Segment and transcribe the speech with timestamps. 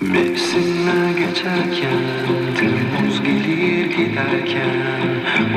[0.00, 1.98] Mevsimler geçerken
[2.56, 4.70] Temmuz gelir giderken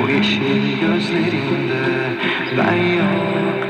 [0.04, 1.84] O yeşil gözlerinde
[2.58, 3.61] ben yoktum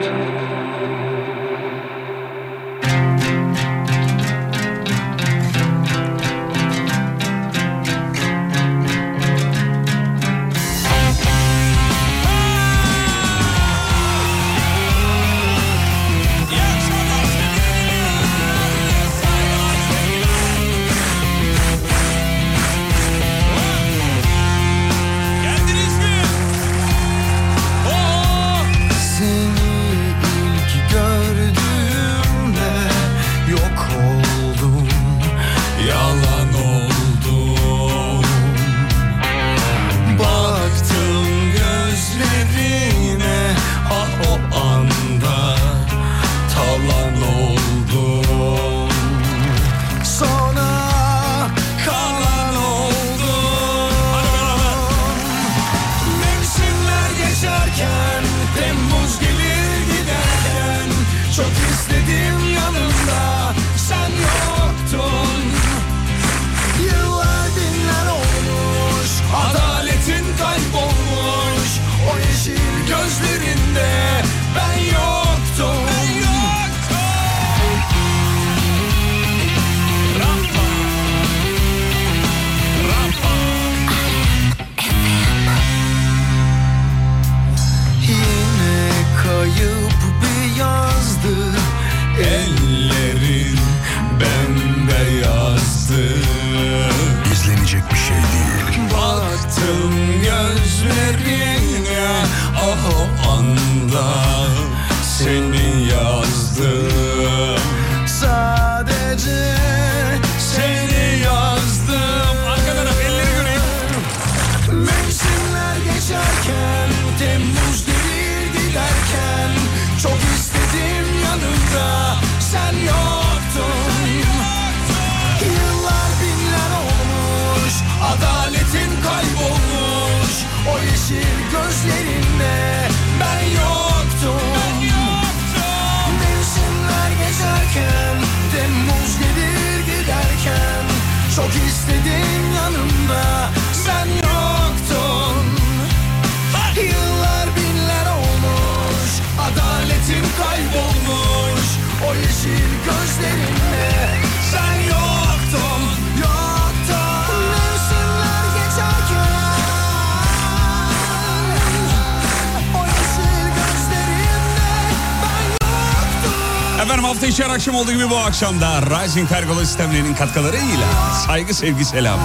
[167.40, 170.88] her akşam olduğu gibi bu akşam da Rising Pergola sistemlerinin katkılarıyla
[171.28, 172.20] saygı sevgi selam.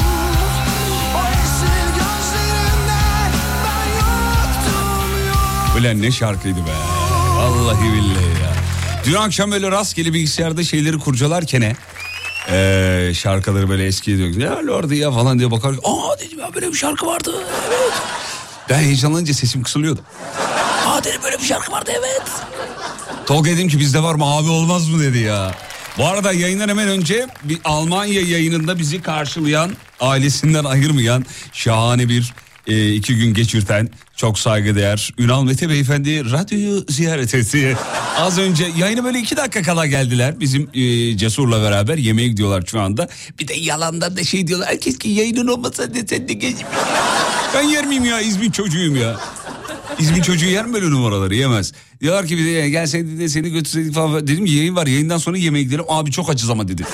[5.80, 6.70] Ulan ne şarkıydı be.
[7.36, 8.52] Vallahi billahi ya.
[9.04, 11.60] Dün akşam böyle rastgele bilgisayarda şeyleri kurcalarken
[12.52, 14.28] eee şarkıları böyle eskiye diyor.
[14.28, 15.70] Ya Lordi ya falan diye bakar.
[15.84, 17.34] Aa dedim ya böyle bir şarkı vardı.
[17.68, 17.92] Evet.
[18.70, 20.00] Ben heyecanlanınca sesim kısılıyordu.
[20.86, 22.22] Aa dedim böyle bir şarkı vardı evet.
[23.26, 25.54] Tolga dedim ki bizde var mı abi olmaz mı dedi ya.
[25.98, 29.70] Bu arada yayından hemen önce bir Almanya yayınında bizi karşılayan,
[30.00, 32.34] ailesinden ayırmayan, şahane bir
[32.66, 37.76] e, iki gün geçirten, çok saygıdeğer Ünal Mete Beyefendi radyoyu ziyaret etti.
[38.18, 40.40] Az önce yayına böyle iki dakika kala geldiler.
[40.40, 43.08] Bizim e, Cesur'la beraber yemeğe gidiyorlar şu anda.
[43.38, 44.78] Bir de yalandan da şey diyorlar.
[44.78, 46.56] Ki yayının olmasa de sen de geç.
[47.54, 49.16] Ben yer miyim ya İzmir çocuğuyum ya.
[49.98, 51.72] İzmir çocuğu yer mi böyle numaraları yemez.
[52.00, 54.26] Diyorlar ki bir de gelseydi de seni götürseydik falan.
[54.26, 55.84] Dedim ki yayın var yayından sonra yemeğe gidelim.
[55.88, 56.84] Abi çok açız ama dedi.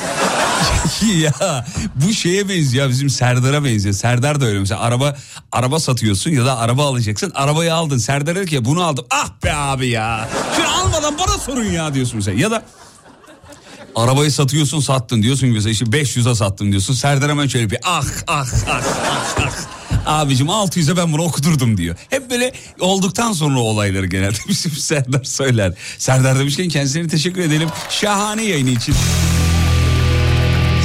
[1.16, 3.94] ya bu şeye benziyor bizim Serdar'a benziyor.
[3.94, 5.16] Serdar da öyle mesela araba
[5.52, 7.32] araba satıyorsun ya da araba alacaksın.
[7.34, 7.98] Arabayı aldın.
[7.98, 9.04] Serdar der ki bunu aldım.
[9.10, 10.28] Ah be abi ya.
[10.56, 12.41] Şunu almadan bana sorun ya diyorsun mesela.
[12.41, 12.62] Ya da
[13.97, 16.94] Arabayı satıyorsun sattın diyorsun ki mesela işte 500'e sattım diyorsun.
[16.94, 18.83] Serdar hemen şöyle bir ah ah ah
[19.39, 19.44] ah
[20.06, 20.21] ah.
[20.21, 21.97] Abicim 600'e ben bunu okudurdum diyor.
[22.10, 25.72] Hep böyle olduktan sonra olayları genelde bizim Serdar söyler.
[25.98, 27.68] Serdar demişken kendisine teşekkür edelim.
[27.91, 28.94] Şahane yayını için.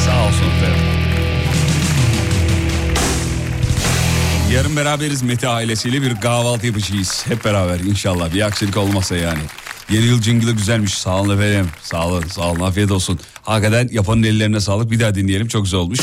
[0.05, 0.81] Sağ olsun efendim.
[4.53, 7.25] Yarın beraberiz Mete ailesiyle bir kahvaltı yapacağız.
[7.27, 9.41] Hep beraber inşallah bir aksilik olmasa yani.
[9.89, 10.93] Yeni yıl jingle'ı güzelmiş.
[10.97, 11.71] Sağ olun efendim.
[11.81, 12.59] Sağ olun, sağ olun.
[12.59, 13.19] Afiyet olsun.
[13.41, 14.91] Hakikaten yapanın ellerine sağlık.
[14.91, 15.47] Bir daha dinleyelim.
[15.47, 15.99] Çok güzel olmuş.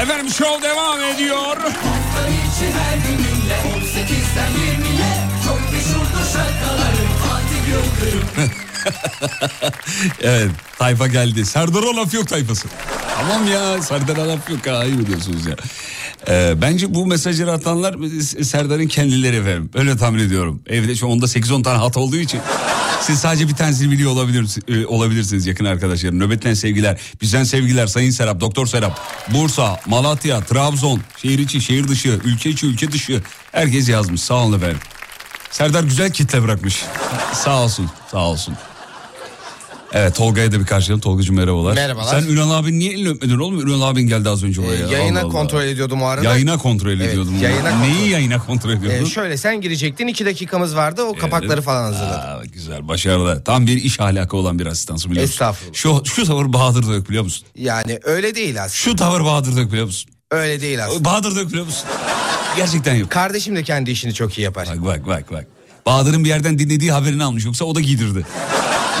[0.00, 1.56] Efendim show devam ediyor.
[10.22, 11.46] Evet tayfa geldi.
[11.46, 12.68] Serdar'a laf yok tayfası.
[13.16, 15.56] Tamam ya Serdar'a laf yok ha ayıp ediyorsunuz ya.
[16.28, 17.96] Ee, bence bu mesajları atanlar
[18.42, 19.70] Serdar'ın kendileri efendim.
[19.74, 20.62] Öyle tahmin ediyorum.
[20.66, 22.40] Evde şu onda 8-10 tane hat olduğu için.
[23.00, 26.20] Siz sadece bir tanesini biliyor olabilir, e, olabilirsiniz yakın arkadaşlarım.
[26.20, 29.00] Nöbetten sevgiler, bizden sevgiler Sayın Serap, Doktor Serap.
[29.28, 33.22] Bursa, Malatya, Trabzon, şehir içi, şehir dışı, ülke içi, ülke dışı.
[33.52, 34.78] Herkes yazmış sağ olun efendim.
[35.50, 36.84] Serdar güzel kitle bırakmış.
[37.34, 38.54] sağ olsun, sağ olsun.
[39.94, 41.00] Evet Tolga'ya da bir karşılayalım.
[41.00, 41.74] Tolga'cığım merhabalar.
[41.74, 42.20] Merhabalar.
[42.20, 43.66] Sen Ünal abin niye elini öpmedin oğlum?
[43.68, 44.86] Ünal abin geldi az önce Ee, oraya.
[44.98, 45.32] yayına Allah Allah.
[45.32, 46.24] kontrol ediyordum o arada.
[46.24, 47.38] Yayına kontrol ediyordum.
[47.42, 48.10] yayına Neyi kontrol.
[48.10, 49.04] yayına kontrol ediyordun?
[49.04, 52.20] Ee, şöyle sen girecektin iki dakikamız vardı o kapakları falan hazırladım.
[52.20, 53.42] Aa, güzel başarılı.
[53.44, 55.34] Tam bir iş ahlakı olan bir asistansın biliyor musun?
[55.34, 55.74] Estağfurullah.
[55.74, 57.46] Şu, şu tavır Bahadır Dök biliyor musun?
[57.56, 58.68] Yani öyle değil aslında.
[58.76, 60.10] Şu tavır Bahadır Dök biliyor musun?
[60.30, 61.04] Öyle değil aslında.
[61.04, 61.84] Bahadır Dök biliyor musun?
[62.56, 63.10] Gerçekten yok.
[63.10, 64.68] Kardeşim de kendi işini çok iyi yapar.
[64.70, 65.46] Bak bak bak bak.
[65.86, 68.26] Bahadır'ın bir yerden dinlediği haberini almış yoksa o da giydirdi.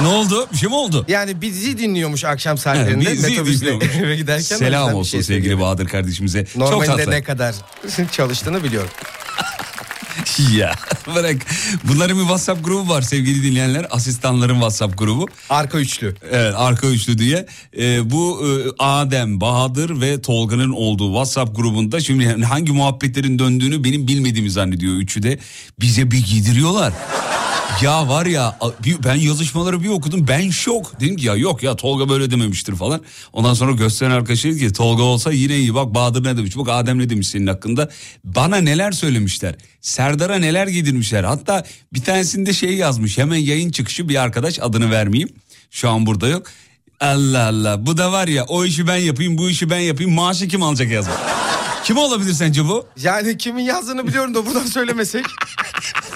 [0.02, 0.48] Ne oldu?
[0.52, 1.04] Bir şey mi oldu?
[1.08, 3.96] Yani bizi dinliyormuş akşam saatlerinde Bizi metrobüsle dinliyormuş.
[4.02, 4.56] eve giderken.
[4.56, 5.60] Selam olsun şey sevgili.
[5.60, 6.44] Bahadır kardeşimize.
[6.44, 7.10] Çok Normalde tatlı.
[7.10, 7.54] ne kadar
[8.12, 8.90] çalıştığını biliyorum.
[10.56, 10.74] ya
[11.14, 11.36] bırak.
[11.84, 13.86] Bunların bir WhatsApp grubu var sevgili dinleyenler.
[13.90, 15.28] Asistanların WhatsApp grubu.
[15.50, 16.14] Arka üçlü.
[16.30, 17.46] Evet arka üçlü diye.
[17.78, 23.84] Ee, bu e, Adem, Bahadır ve Tolga'nın olduğu WhatsApp grubunda şimdi yani hangi muhabbetlerin döndüğünü
[23.84, 25.38] benim bilmediğimi zannediyor üçü de.
[25.80, 26.92] Bize bir giydiriyorlar.
[27.80, 28.58] Ya var ya
[29.04, 31.00] ben yazışmaları bir okudum ben şok.
[31.00, 33.00] Dedim ki ya yok ya Tolga böyle dememiştir falan.
[33.32, 36.68] Ondan sonra gösteren arkadaşı dedi ki Tolga olsa yine iyi bak Bahadır ne demiş bak
[36.70, 37.90] Adem ne demiş senin hakkında.
[38.24, 39.54] Bana neler söylemişler.
[39.80, 41.24] Serdar'a neler giydirmişler.
[41.24, 45.28] Hatta bir tanesinde şey yazmış hemen yayın çıkışı bir arkadaş adını vermeyeyim.
[45.70, 46.46] Şu an burada yok.
[47.00, 50.48] Allah Allah bu da var ya o işi ben yapayım bu işi ben yapayım maaşı
[50.48, 51.16] kim alacak yazmış.
[51.84, 52.86] Kim olabilir sence bu?
[53.02, 55.24] Yani kimin yazdığını biliyorum da buradan söylemesek.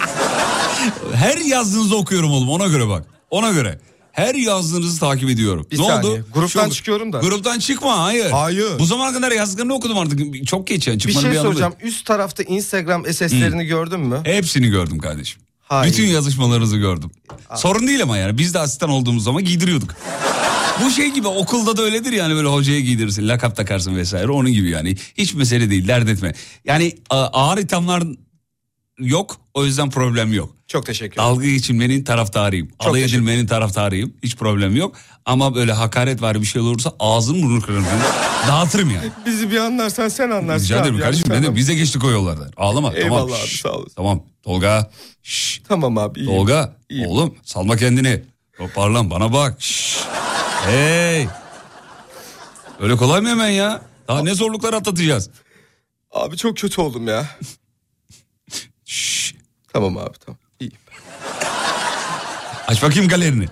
[1.13, 3.05] Her yazdığınızı okuyorum oğlum ona göre bak.
[3.29, 3.79] Ona göre.
[4.11, 5.67] Her yazdığınızı takip ediyorum.
[5.71, 6.25] Bir ne saniye, oldu?
[6.33, 7.19] gruptan Şu- çıkıyorum da.
[7.19, 8.31] Gruptan çıkma hayır.
[8.31, 8.79] Hayır.
[8.79, 10.47] Bu zamana kadar yazdıklarını okudum artık.
[10.47, 10.99] Çok geç yani.
[10.99, 11.45] Bir şey yok.
[11.45, 11.73] soracağım.
[11.83, 14.21] Üst tarafta Instagram SS'lerini gördün mü?
[14.23, 15.41] Hepsini gördüm kardeşim.
[15.63, 15.91] Hayır.
[15.93, 17.11] Bütün yazışmalarınızı gördüm.
[17.55, 19.95] Sorun değil ama yani biz de asistan olduğumuz zaman giydiriyorduk.
[20.85, 24.69] Bu şey gibi okulda da öyledir yani böyle hocaya giydirirsin lakap takarsın vesaire onun gibi
[24.69, 24.95] yani.
[25.17, 26.33] Hiç mesele değil dert etme.
[26.65, 28.03] Yani ağır ithamlar
[28.99, 30.55] yok o yüzden problem yok.
[30.67, 31.29] Çok teşekkür ederim.
[31.29, 32.67] Dalga geçilmenin taraftarıyım.
[32.67, 34.13] Çok Alay edilmenin taraftarıyım.
[34.23, 34.95] Hiç problem yok.
[35.25, 37.85] Ama böyle hakaret var bir şey olursa ağzım burnunu kırarım.
[38.47, 39.11] Dağıtırım yani.
[39.25, 40.65] Bizi bir anlarsan sen anlarsın.
[40.65, 41.25] Rica ederim abi, kardeşim.
[41.25, 41.37] demek?
[41.37, 41.55] anlama.
[41.55, 42.51] Biz de geçtik o yollardan.
[42.57, 42.93] Ağlama.
[42.93, 43.39] Eyvallah tamam.
[43.41, 43.61] abi, Şşş.
[43.61, 43.93] sağ olasın.
[43.95, 44.23] Tamam.
[44.43, 44.91] Tolga.
[45.23, 45.61] Şşş.
[45.67, 46.31] Tamam abi iyiyim.
[46.35, 46.75] Tolga.
[46.89, 47.09] İyiyim.
[47.09, 48.23] Oğlum salma kendini.
[48.57, 49.61] Toparlan bana bak.
[49.61, 49.97] Şşş.
[50.65, 51.27] Hey.
[52.79, 53.81] Öyle kolay mı hemen ya?
[54.07, 55.29] Daha ne zorluklar atlatacağız?
[56.11, 57.25] Abi çok kötü oldum ya.
[59.77, 60.37] Tamam abi tamam.
[60.59, 60.77] İyiyim.
[62.67, 63.45] Aç bakayım galerini.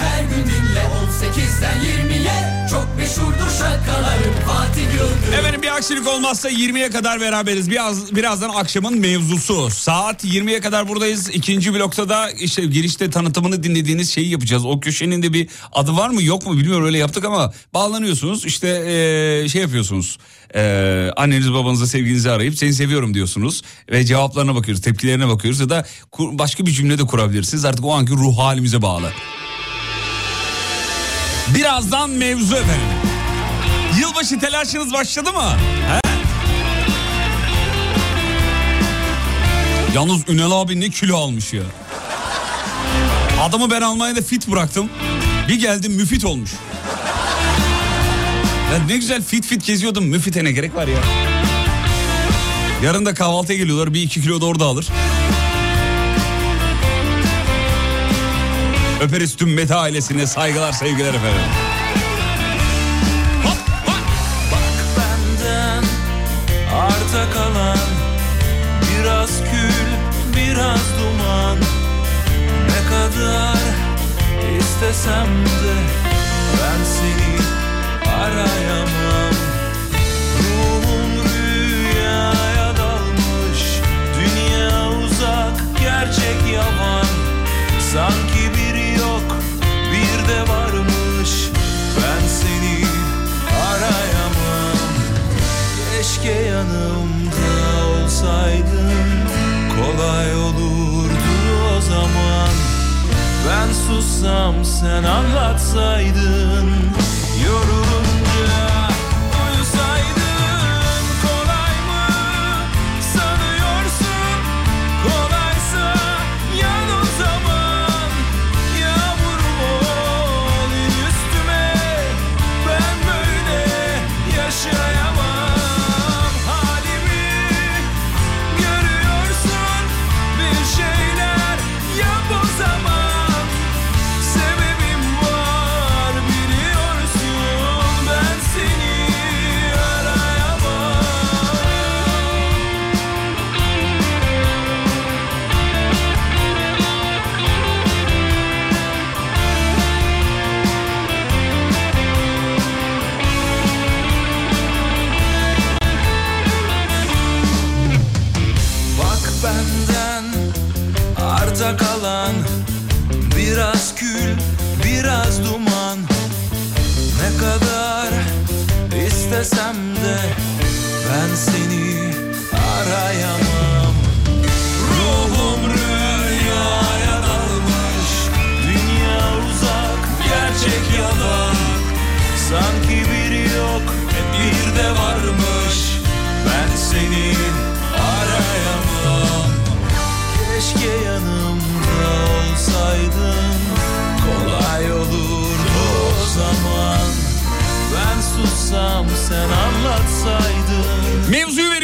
[0.00, 6.90] her gün dinle 18'den 20'ye Çok meşhurdur şakalarım Fatih Yıldırım Efendim bir aksilik olmazsa 20'ye
[6.90, 7.70] kadar beraberiz.
[7.70, 9.70] Biraz birazdan akşamın mevzusu.
[9.70, 11.28] Saat 20'ye kadar buradayız.
[11.28, 14.64] İkinci blokta da işte girişte tanıtımını dinlediğiniz şeyi yapacağız.
[14.64, 18.68] O köşenin de bir adı var mı yok mu bilmiyorum öyle yaptık ama bağlanıyorsunuz işte
[18.68, 20.18] eee, şey yapıyorsunuz.
[20.54, 25.86] Eee anneniz babanızı sevgilinizi arayıp seni seviyorum diyorsunuz ve cevaplarına bakıyoruz tepkilerine bakıyoruz ya da
[26.18, 29.12] başka bir cümle de kurabilirsiniz artık o anki ruh halimize bağlı.
[31.54, 33.11] Birazdan mevzu efendim.
[34.12, 35.56] Yılbaşı telaşınız başladı mı?
[35.88, 36.00] He?
[39.94, 41.62] Yalnız Ünal abi ne kilo almış ya.
[43.42, 44.90] Adamı ben Almanya'da fit bıraktım.
[45.48, 46.50] Bir geldim müfit olmuş.
[48.72, 50.04] Ya ne güzel fit fit geziyordum.
[50.04, 50.98] Müfite ne gerek var ya?
[52.84, 53.94] Yarın da kahvaltıya geliyorlar.
[53.94, 54.88] Bir iki kilo da orada alır.
[59.00, 61.42] Öperiz tüm Meta ailesine saygılar sevgiler efendim.
[67.30, 67.78] Kalan.
[68.82, 69.88] Biraz kül
[70.36, 71.58] biraz duman.
[72.68, 73.58] Ne kadar
[74.60, 75.76] istesem de
[76.52, 77.36] ben seni
[78.22, 79.34] arayamam.
[80.38, 83.62] Ruhum rüyaya dalmış.
[84.18, 87.06] Dünya uzak gerçek yavan.
[87.92, 89.36] Sanki biri yok
[89.92, 90.81] bir de varmış
[104.22, 106.70] sussam sen anlatsaydın.
[107.46, 108.71] Yorulunca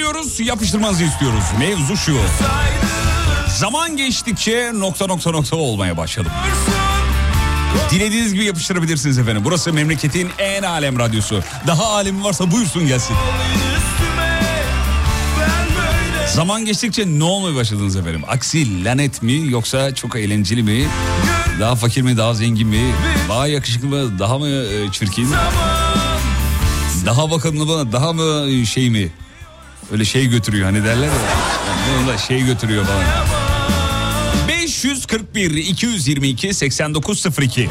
[0.09, 1.45] Veriyoruz yapıştırmanızı istiyoruz.
[1.59, 2.17] Mevzu şu.
[3.59, 6.33] Zaman geçtikçe nokta nokta nokta olmaya başladım.
[7.91, 9.43] Dilediğiniz gibi yapıştırabilirsiniz efendim.
[9.45, 11.43] Burası memleketin en alem radyosu.
[11.67, 13.17] Daha alemi varsa buyursun gelsin.
[16.35, 18.23] Zaman geçtikçe ne olmaya başladınız efendim?
[18.29, 20.87] Aksi lanet mi yoksa çok eğlenceli mi?
[21.61, 22.95] Daha fakir mi daha zengin mi?
[23.29, 25.29] Daha yakışıklı mı daha mı e, çirkin?
[27.07, 29.09] Daha bakımlı mı daha mı e, şey mi?
[29.93, 31.13] Öyle şey götürüyor hani derler ya.
[31.97, 33.25] Yani da şey götürüyor bana.
[34.49, 37.69] 541 222 8902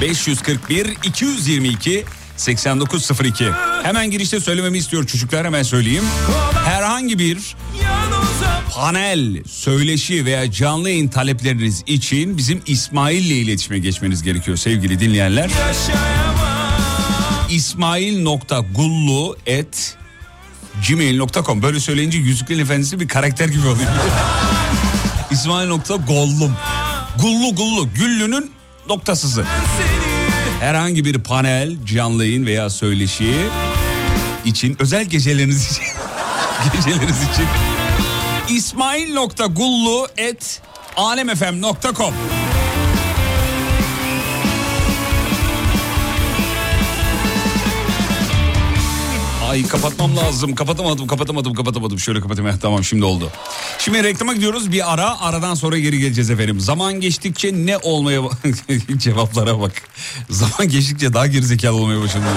[0.00, 2.04] 541 222
[2.36, 3.44] 8902
[3.82, 6.04] Hemen girişte söylememi istiyor çocuklar hemen söyleyeyim.
[6.64, 7.38] Herhangi bir
[8.74, 15.50] panel, söyleşi veya canlı yayın talepleriniz için bizim İsmail ile iletişime geçmeniz gerekiyor sevgili dinleyenler.
[17.50, 19.96] İsmail.gullu et
[20.88, 23.90] gmail.com böyle söyleyince Yüzüklerin Efendisi bir karakter gibi oluyor.
[25.30, 26.56] İsmail.gollum
[27.22, 27.88] Gullu gullu.
[27.94, 28.50] Güllünün
[28.88, 29.44] noktasızı.
[30.60, 33.34] Herhangi bir panel, canlı yayın veya söyleşi
[34.44, 35.84] için özel geceleriniz için
[36.72, 37.46] geceleriniz için.
[38.48, 40.62] İsmail.gullu et
[40.96, 42.14] alemfm.com
[49.56, 50.54] Ay kapatmam lazım.
[50.54, 51.98] Kapatamadım, kapatamadım, kapatamadım.
[51.98, 52.50] Şöyle kapatayım.
[52.50, 53.30] Heh, Tamam şimdi oldu.
[53.78, 54.72] Şimdi reklama gidiyoruz.
[54.72, 56.60] Bir ara, aradan sonra geri geleceğiz efendim.
[56.60, 58.22] Zaman geçtikçe ne olmaya...
[58.96, 59.72] Cevaplara bak.
[60.30, 62.24] Zaman geçtikçe daha gerizekalı olmaya başladı.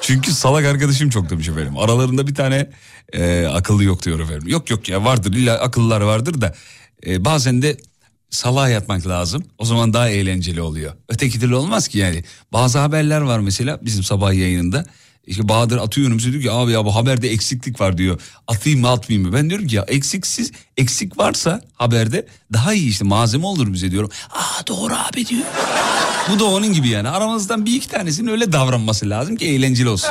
[0.00, 1.78] Çünkü salak arkadaşım çok demiş efendim.
[1.78, 2.70] Aralarında bir tane
[3.12, 4.48] e, akıllı yok diyor efendim.
[4.48, 6.54] Yok yok ya vardır illa akıllılar vardır da
[7.06, 7.76] e, bazen de
[8.30, 9.44] salağa yatmak lazım.
[9.58, 10.92] O zaman daha eğlenceli oluyor.
[11.08, 12.24] Öteki türlü olmaz ki yani.
[12.52, 14.84] Bazı haberler var mesela bizim sabah yayınında.
[15.26, 18.20] İşte Bahadır atıyor önümüze diyor ki abi ya bu haberde eksiklik var diyor.
[18.46, 19.36] Atayım mı atmayayım mı?
[19.36, 24.10] Ben diyorum ki ya eksiksiz eksik varsa haberde daha iyi işte malzeme olur bize diyorum.
[24.30, 25.46] Aa doğru abi diyor.
[26.30, 27.08] Bu da onun gibi yani.
[27.08, 30.10] Aramızdan bir iki tanesinin öyle davranması lazım ki eğlenceli olsun.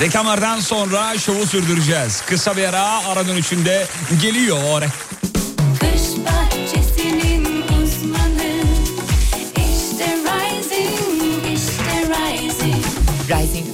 [0.00, 2.22] Reklamlardan sonra şovu sürdüreceğiz.
[2.26, 3.86] Kısa bir ara ara dönüşünde
[4.22, 4.82] geliyor.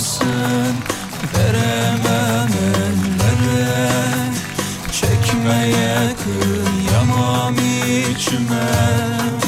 [0.00, 0.76] Yaramsın
[1.34, 3.88] Veremem ellere.
[4.92, 9.39] Çekmeye kıyamam içime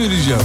[0.00, 0.42] söyleyeceğim.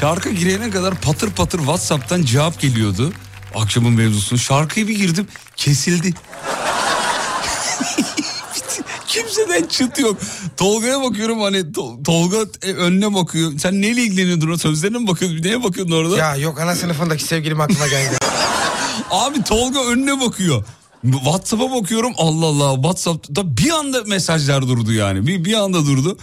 [0.00, 3.12] Şarkı girene kadar patır patır Whatsapp'tan cevap geliyordu.
[3.54, 4.38] Akşamın mevzusu.
[4.38, 6.14] Şarkıyı bir girdim kesildi.
[9.06, 10.18] Kimseden çıt yok.
[10.56, 13.52] Tolga'ya bakıyorum hani Tol- Tolga e, önüne bakıyor.
[13.58, 15.42] Sen neyle ilgileniyordun o sözlerine mi bakıyordun?
[15.42, 16.18] Neye bakıyordun orada?
[16.18, 18.16] Ya yok ana sınıfındaki sevgilim aklıma geldi.
[19.10, 20.64] Abi Tolga önüne bakıyor.
[21.02, 25.26] WhatsApp'a bakıyorum Allah Allah WhatsApp'ta bir anda mesajlar durdu yani.
[25.26, 26.18] Bir, bir anda durdu.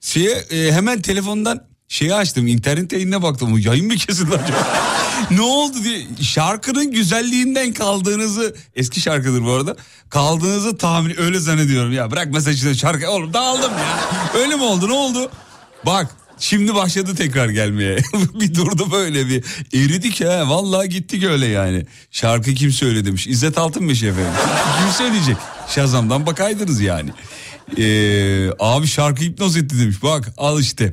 [0.00, 3.58] Şeye, e, hemen telefondan şeyi açtım internet yayınına baktım.
[3.58, 4.68] Yayın mı kesildi acaba?
[5.30, 6.06] ne oldu diye.
[6.22, 9.76] Şarkının güzelliğinden kaldığınızı eski şarkıdır bu arada
[10.08, 11.92] kaldığınızı tahmin öyle zannediyorum.
[11.92, 13.98] Ya bırak mesajını şarkı oğlum dağıldım ya.
[14.34, 15.30] Öyle mi oldu ne oldu?
[15.86, 17.98] Bak şimdi başladı tekrar gelmeye.
[18.40, 20.48] Bir durdu böyle bir eridik ha.
[20.48, 21.86] Vallahi gittik öyle yani.
[22.10, 24.32] Şarkı kim söyledi demiş İzzet Altınmeş efendim.
[24.78, 25.36] Kim söyleyecek?
[25.68, 27.10] Şazam'dan bakaydınız yani.
[27.78, 30.02] Ee, abi şarkı hipnoz etti demiş.
[30.02, 30.92] Bak al işte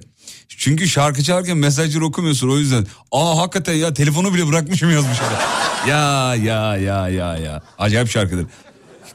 [0.57, 2.87] çünkü şarkı çalarken mesajları okumuyorsun o yüzden.
[3.11, 5.17] Aa hakikaten ya telefonu bile bırakmışım yazmış.
[5.87, 7.61] ya ya ya ya ya.
[7.77, 8.45] Acayip şarkıdır.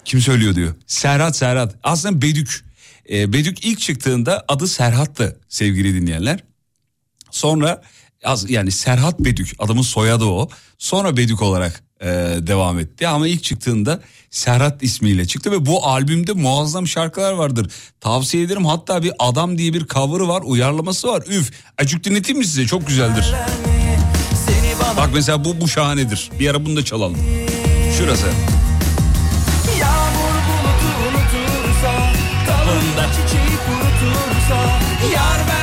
[0.04, 0.74] Kim söylüyor diyor.
[0.86, 1.74] Serhat Serhat.
[1.82, 2.64] Aslında Bedük.
[3.10, 6.44] Ee, Bedük ilk çıktığında adı Serhat'tı sevgili dinleyenler.
[7.30, 7.82] Sonra
[8.24, 10.48] az yani Serhat Bedük adamın soyadı o.
[10.78, 12.06] Sonra Bedük olarak e,
[12.40, 17.70] devam etti ama ilk çıktığında Serhat ismiyle çıktı ve bu albümde muazzam şarkılar vardır.
[18.00, 21.22] Tavsiye ederim hatta bir adam diye bir cover'ı var uyarlaması var.
[21.28, 23.34] Üf acık dinleteyim mi size çok güzeldir.
[24.96, 27.18] Bak mesela bu, bu şahanedir bir ara bunu da çalalım.
[27.98, 28.26] Şurası.
[29.80, 32.12] Yağmur bulutu unutursa
[33.12, 34.80] çiçeği kurutursa
[35.14, 35.55] Yar benden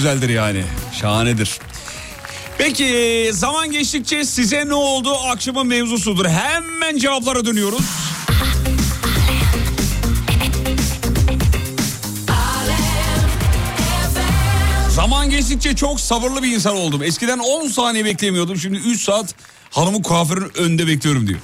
[0.00, 0.64] güzeldir yani.
[1.00, 1.58] Şahanedir.
[2.58, 6.26] Peki zaman geçtikçe size ne oldu akşamın mevzusudur.
[6.26, 7.84] Hemen cevaplara dönüyoruz.
[14.90, 17.02] Zaman geçtikçe çok sabırlı bir insan oldum.
[17.02, 18.56] Eskiden 10 saniye beklemiyordum.
[18.56, 19.34] Şimdi 3 saat
[19.70, 21.40] hanımın kuaförün önünde bekliyorum diyor.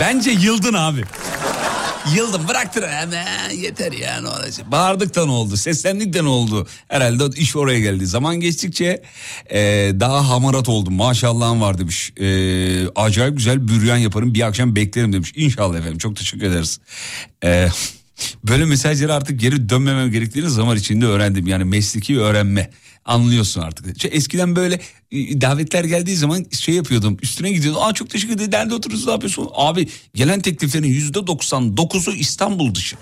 [0.00, 1.04] Bence yıldın abi.
[2.12, 4.70] Yıldım bıraktır hemen yeter ya ne olacak.
[4.70, 6.66] Bağırdık da ne oldu seslendik de ne oldu.
[6.88, 8.06] Herhalde iş oraya geldi.
[8.06, 9.02] Zaman geçtikçe
[9.50, 9.60] e,
[10.00, 12.12] daha hamarat oldum maşallahım var demiş.
[12.16, 15.32] E, acayip güzel büryan yaparım bir akşam beklerim demiş.
[15.36, 16.80] İnşallah efendim çok teşekkür ederiz.
[17.44, 17.68] E,
[18.44, 21.46] böyle mesajları artık geri dönmemem gerektiğini zaman içinde öğrendim.
[21.46, 22.70] Yani mesleki öğrenme
[23.04, 24.00] anlıyorsun artık.
[24.00, 24.80] Şey, eskiden böyle
[25.12, 27.82] e, davetler geldiği zaman şey yapıyordum üstüne gidiyordum.
[27.82, 29.48] Aa çok teşekkür ederim nerede oturuyorsun ne yapıyorsun?
[29.54, 32.96] Abi gelen tekliflerin yüzde 99'u İstanbul dışı.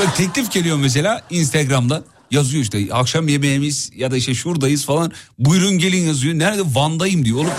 [0.00, 5.12] Böyle teklif geliyor mesela Instagram'da yazıyor işte akşam yemeğimiz ya da işte şuradayız falan.
[5.38, 6.34] Buyurun gelin yazıyor.
[6.34, 7.38] Nerede Van'dayım diyor.
[7.38, 7.50] Oğlum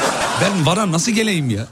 [0.42, 1.68] ben Van'a nasıl geleyim ya?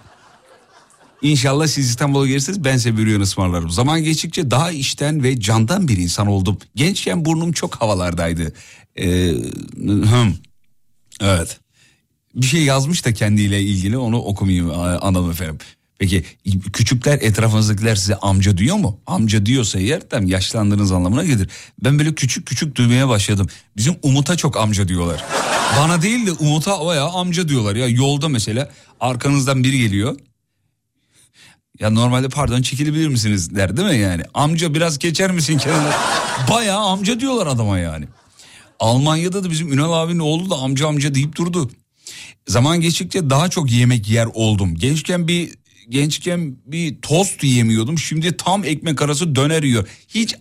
[1.24, 3.70] İnşallah siz İstanbul'a gelirseniz ben size büryan ısmarlarım.
[3.70, 6.58] Zaman geçtikçe daha işten ve candan bir insan oldum.
[6.76, 8.54] Gençken burnum çok havalardaydı.
[8.96, 9.34] Ee.
[11.22, 11.60] Evet.
[12.36, 15.58] Bir şey yazmış da kendiyle ilgili onu okumayayım a- analım efendim.
[16.00, 16.24] Peki
[16.74, 19.00] küçükler etrafınızdakiler size amca diyor mu?
[19.08, 21.50] Amca diyorsa eğer tam yaşlandığınız anlamına gelir.
[21.84, 23.48] Ben böyle küçük küçük duymaya başladım.
[23.78, 25.24] Bizim Umut'a çok amca diyorlar.
[25.80, 27.76] Bana değil de Umut'a bayağı amca diyorlar.
[27.76, 30.16] Ya yolda mesela arkanızdan biri geliyor.
[31.84, 34.24] Ya normalde pardon çekilebilir misiniz der değil mi yani?
[34.34, 35.94] Amca biraz geçer misin kenara?
[36.50, 38.06] Bayağı amca diyorlar adama yani.
[38.80, 41.72] Almanya'da da bizim Ünal abinin oğlu da amca amca deyip durdu.
[42.48, 44.76] Zaman geçtikçe daha çok yemek yer oldum.
[44.76, 45.50] Gençken bir
[45.90, 48.00] gençken bir tost yiyemiyordum.
[48.00, 49.88] Şimdi tam ekmek arası döner yiyor.
[50.08, 50.36] Hiç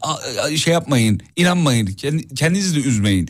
[0.57, 1.87] şey yapmayın, inanmayın.
[1.87, 3.28] Kend- Kendinizi de üzmeyin.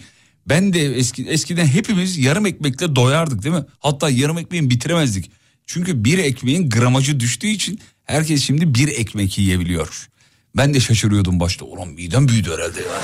[0.49, 3.65] Ben de eski, eskiden hepimiz yarım ekmekle doyardık değil mi?
[3.79, 5.31] Hatta yarım ekmeğin bitiremezdik.
[5.67, 10.09] Çünkü bir ekmeğin gramajı düştüğü için herkes şimdi bir ekmek yiyebiliyor.
[10.57, 11.65] Ben de şaşırıyordum başta.
[11.65, 13.01] Ulan midem büyüdü herhalde ya.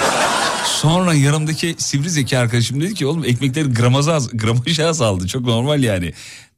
[0.64, 5.26] Sonra yanımdaki sivri zeki arkadaşım dedi ki oğlum ekmekleri gramaza az, gramajı azaldı.
[5.26, 6.12] Çok normal yani.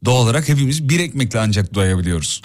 [0.05, 2.43] Doğal olarak hepimiz bir ekmekle ancak doyabiliyoruz.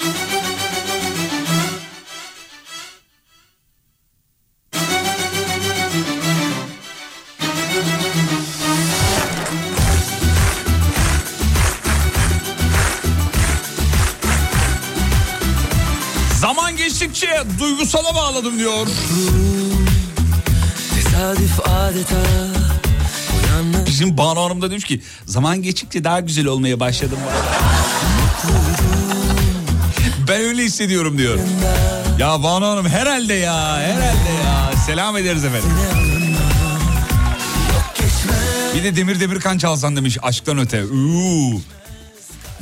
[18.35, 18.87] Bağladım diyor.
[20.95, 22.15] Tesadüf adeta
[23.39, 27.17] Uyanmış Bizim Banu Hanım da demiş ki zaman geçtikçe daha güzel olmaya başladım.
[30.27, 31.39] ben öyle hissediyorum diyor.
[32.19, 34.71] Ya Banu Hanım herhalde ya herhalde ya.
[34.85, 35.69] Selam ederiz efendim.
[38.75, 40.85] Bir de Demir Demirkan çalsan demiş aşktan öte.
[40.85, 41.61] Uuu.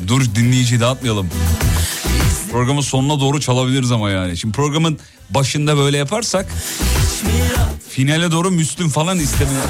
[0.08, 1.30] Dur dinleyici dağıtmayalım.
[2.54, 4.38] Programın sonuna doğru çalabiliriz ama yani.
[4.38, 6.52] Şimdi programın başında böyle yaparsak
[7.90, 9.64] finale doğru Müslüm falan istemiyor.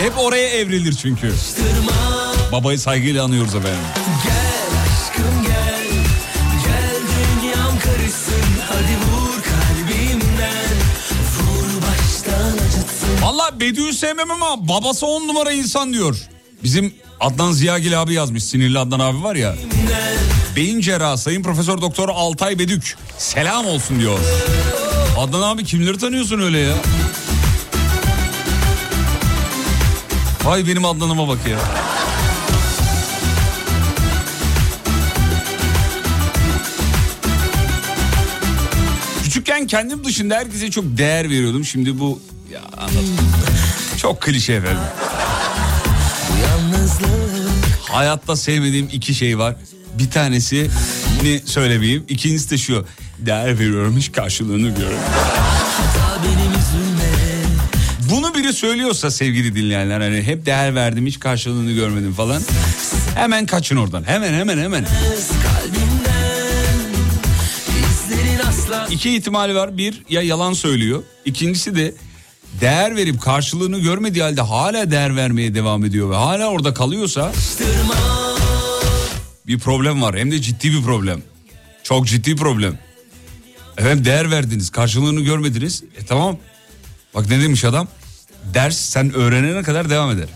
[0.00, 1.34] Hep oraya evrilir çünkü.
[2.52, 3.78] Babayı saygıyla anıyoruz efendim.
[4.24, 4.34] Gel
[4.82, 5.86] aşkım gel
[6.64, 6.92] Gel
[13.22, 16.16] Valla Bediü'yü sevmem ama babası on numara insan diyor.
[16.64, 18.44] Bizim Adnan Ziyagil abi yazmış.
[18.44, 19.54] Sinirli Adnan abi var ya.
[20.56, 22.96] Beyin cerrahı Sayın Profesör Doktor Altay Bedük.
[23.18, 24.18] Selam olsun diyor.
[25.18, 26.74] Adnan abi kimleri tanıyorsun öyle ya?
[30.44, 31.58] Vay benim Adnan'ıma bak ya.
[39.24, 41.64] Küçükken kendim dışında herkese çok değer veriyordum.
[41.64, 42.20] Şimdi bu
[42.52, 43.16] ya anladım.
[43.98, 44.82] Çok klişe efendim.
[47.82, 49.56] Hayatta sevmediğim iki şey var.
[49.98, 50.70] Bir tanesi
[51.22, 52.04] ne söylemeyeyim.
[52.08, 52.86] İkincisi de şu.
[53.18, 54.98] Değer veriyorum hiç karşılığını görüyorum.
[58.10, 62.42] Bunu biri söylüyorsa sevgili dinleyenler hani hep değer verdim hiç karşılığını görmedim falan.
[63.14, 64.04] Hemen kaçın oradan.
[64.04, 64.84] Hemen hemen hemen.
[68.90, 69.78] İki ihtimali var.
[69.78, 71.02] Bir ya yalan söylüyor.
[71.24, 71.94] İkincisi de
[72.60, 77.32] değer verip karşılığını görmediği halde hala değer vermeye devam ediyor ve hala orada kalıyorsa
[79.46, 80.16] bir problem var.
[80.18, 81.22] Hem de ciddi bir problem.
[81.82, 82.78] Çok ciddi problem.
[83.78, 85.84] Efendim değer verdiniz karşılığını görmediniz.
[86.00, 86.36] E tamam.
[87.14, 87.88] Bak ne demiş adam?
[88.54, 90.28] Ders sen öğrenene kadar devam eder.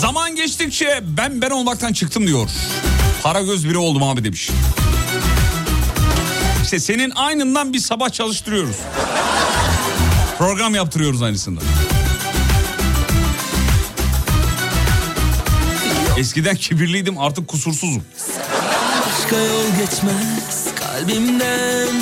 [0.00, 2.50] Zaman geçtikçe ben ben olmaktan çıktım diyor.
[3.22, 4.50] Para göz biri oldum abi demiş.
[6.74, 8.76] İşte senin aynından bir sabah çalıştırıyoruz.
[10.38, 11.60] Program yaptırıyoruz aynısında.
[16.18, 18.02] Eskiden kibirliydim artık kusursuzum.
[19.06, 21.96] Başka yol geçmez kalbimden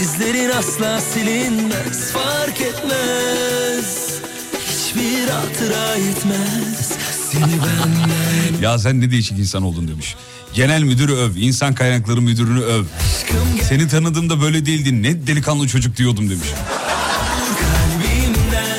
[0.00, 4.08] İzlerin asla silinmez fark etmez
[4.66, 6.92] Hiçbir hatıra yetmez
[8.62, 10.14] Ya sen ne değişik insan oldun demiş.
[10.54, 12.84] Genel müdürü öv, insan kaynakları müdürünü öv.
[13.68, 15.02] Seni tanıdığımda böyle değildin.
[15.02, 16.48] Ne delikanlı çocuk diyordum demiş.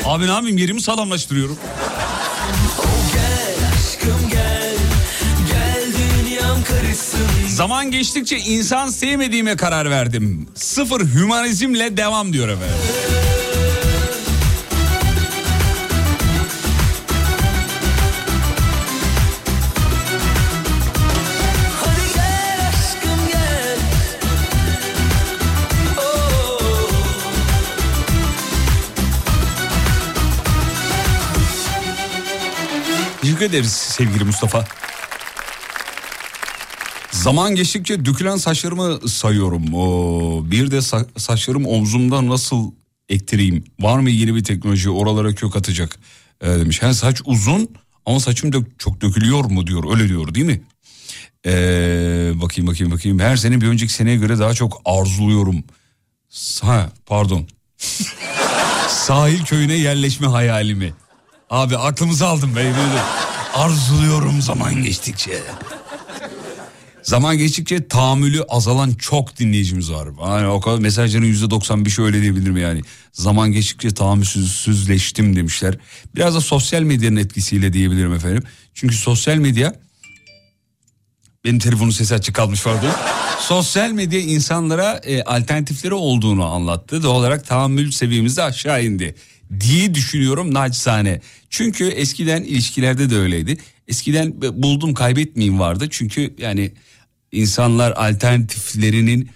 [0.04, 1.56] Abi ne yapayım yerimi sağlamlaştırıyorum.
[7.48, 10.46] Zaman geçtikçe insan sevmediğime karar verdim.
[10.54, 12.76] Sıfır hümanizmle devam diyor efendim.
[33.40, 34.64] Teşekkür ederiz sevgili Mustafa.
[37.10, 39.74] Zaman geçtikçe dökülen saçlarımı sayıyorum.
[39.74, 42.72] Oo, bir de sa- saçlarım omzumda nasıl
[43.08, 43.64] ektireyim?
[43.80, 45.98] Var mı yeni bir teknoloji oralara kök atacak
[46.42, 46.82] Ee, demiş.
[46.82, 47.68] Yani saç uzun
[48.06, 49.94] ama saçım da çok dökülüyor mu diyor.
[49.96, 50.62] Öyle diyor değil mi?
[51.46, 53.18] Ee, bakayım bakayım bakayım.
[53.18, 55.64] Her sene bir önceki seneye göre daha çok arzuluyorum.
[56.62, 57.48] Ha pardon.
[58.88, 60.94] Sahil köyüne yerleşme hayalimi.
[61.50, 62.72] Abi aklımızı aldım be.
[63.54, 65.42] Arzuluyorum zaman geçtikçe.
[67.02, 70.08] Zaman geçtikçe tahammülü azalan çok dinleyicimiz var.
[70.26, 72.82] Yani o kadar mesajların yüzde 95 öyle diyebilirim yani.
[73.12, 75.78] Zaman geçtikçe tahammülsüzleştim demişler.
[76.14, 78.42] Biraz da sosyal medyanın etkisiyle diyebilirim efendim.
[78.74, 79.74] Çünkü sosyal medya
[81.44, 82.90] benim telefonun sesi açık kalmış pardon.
[83.40, 87.02] Sosyal medya insanlara e, alternatifleri olduğunu anlattı.
[87.02, 89.14] Doğal olarak tahammül seviyemiz de aşağı indi
[89.60, 91.20] diye düşünüyorum naçizane.
[91.50, 93.56] Çünkü eskiden ilişkilerde de öyleydi.
[93.88, 95.88] Eskiden buldum kaybetmeyeyim vardı.
[95.90, 96.72] Çünkü yani
[97.32, 99.30] insanlar alternatiflerinin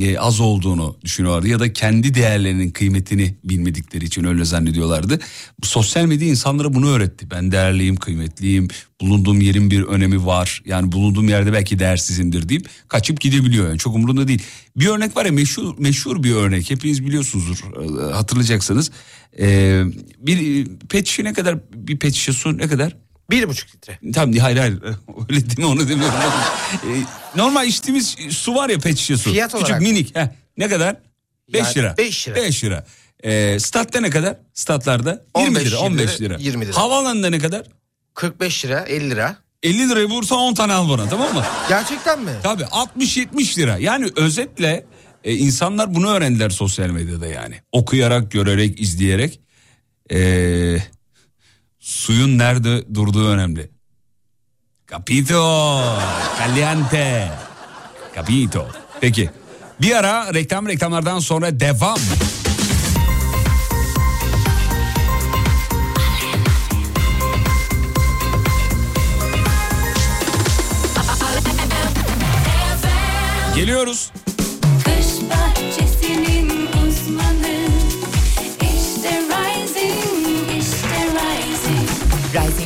[0.00, 5.18] e, az olduğunu düşünüyorlardı ya da kendi değerlerinin kıymetini bilmedikleri için öyle zannediyorlardı.
[5.62, 7.30] Bu sosyal medya insanlara bunu öğretti.
[7.30, 8.68] Ben değerliyim, kıymetliyim,
[9.00, 10.62] bulunduğum yerin bir önemi var.
[10.66, 13.68] Yani bulunduğum yerde belki değersizimdir deyip kaçıp gidebiliyor.
[13.68, 14.42] Yani çok umurunda değil.
[14.76, 16.70] Bir örnek var ya meşhur meşhur bir örnek.
[16.70, 18.90] Hepiniz biliyorsunuzdur, e, hatırlayacaksınız.
[19.38, 19.82] E,
[20.18, 23.05] bir pet şişe ne kadar bir pet şişe su ne kadar?
[23.30, 23.98] Bir buçuk litre.
[24.14, 24.78] Tamam hayır hayır
[25.30, 26.14] öyle deme onu demiyorum.
[26.72, 27.02] Ee,
[27.38, 29.30] normal içtiğimiz su var ya pet şişe su.
[29.32, 29.80] Fiyat Küçük olarak.
[29.82, 30.16] minik.
[30.16, 30.26] Heh.
[30.58, 30.96] Ne kadar?
[31.52, 31.94] 5 Yani lira.
[31.98, 32.36] beş lira.
[32.36, 32.86] 5 lira.
[33.24, 34.36] Ee, statta ne kadar?
[34.54, 36.36] Statlarda 20 15 lira 15 lira.
[36.38, 36.76] 20 lira.
[36.76, 37.66] Havaalanında ne kadar?
[38.14, 39.36] 45 lira 50 lira.
[39.62, 41.44] 50 lirayı vursa 10 tane al bana tamam mı?
[41.68, 42.30] Gerçekten mi?
[42.42, 43.76] Tabii 60-70 lira.
[43.78, 44.86] Yani özetle
[45.24, 47.60] e, insanlar bunu öğrendiler sosyal medyada yani.
[47.72, 49.40] Okuyarak, görerek, izleyerek.
[50.12, 50.18] E,
[51.86, 53.70] suyun nerede durduğu önemli.
[54.90, 55.82] Capito.
[56.38, 57.28] Caliente.
[58.14, 58.68] Capito.
[59.00, 59.30] Peki.
[59.80, 61.98] Bir ara reklam reklamlardan sonra devam.
[73.54, 74.10] Geliyoruz.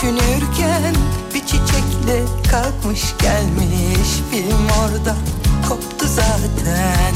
[0.00, 0.94] Düşünürken
[1.34, 5.16] bir çiçekle kalkmış gelmiş film orada
[5.68, 7.14] koptu zaten.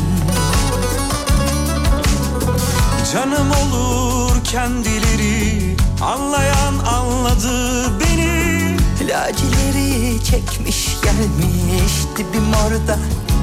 [3.12, 8.76] Canım olur kendileri Anlayan anladı beni
[9.08, 12.98] Lacileri çekmiş gelmiş dibim orada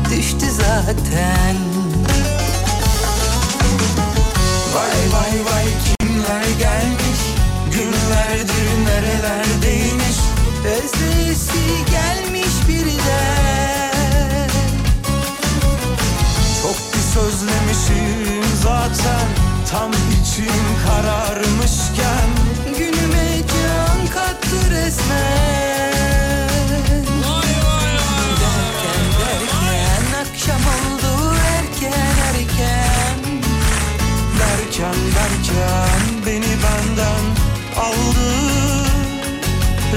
[0.10, 1.56] düştü zaten.
[4.74, 5.66] Vay vay vay
[6.00, 7.31] kimler gelmiş
[7.74, 10.18] Günlerdir nerelerdeymiş?
[10.66, 14.50] Özleyesi gelmiş birden.
[16.62, 22.30] Çok bir sözlemişim zaten Tam içim kararmışken.
[22.78, 25.81] Günüme can kattı resmen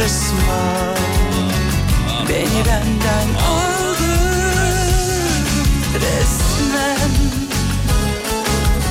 [0.04, 0.96] resmen
[2.28, 4.08] Beni benden aldı
[5.94, 7.10] resmen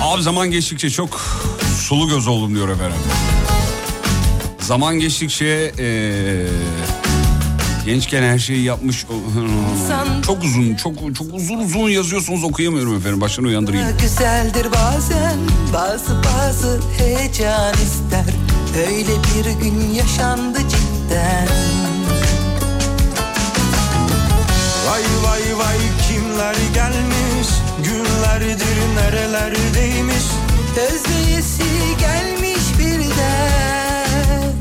[0.02, 1.22] Abi zaman geçtikçe çok
[1.80, 2.98] sulu göz oldum diyor efendim.
[4.60, 6.48] Zaman geçtikçe eee,
[7.86, 9.06] gençken her şeyi yapmış.
[10.26, 13.22] Çok uzun, çok çok uzun uzun yazıyorsunuz okuyamıyorum efendim.
[13.22, 13.88] Baştan uyandırayım.
[14.02, 15.38] Güzeldir bazen
[15.74, 18.34] bazı bazı heyecan ister
[18.78, 20.60] Öyle bir gün yaşandı
[21.14, 21.48] cidden
[24.88, 27.48] Vay vay vay kimler gelmiş?
[27.84, 30.24] Günlerdir nerelerdeymiş?
[30.78, 31.64] Özleyesi
[32.00, 34.54] gelmiş birden.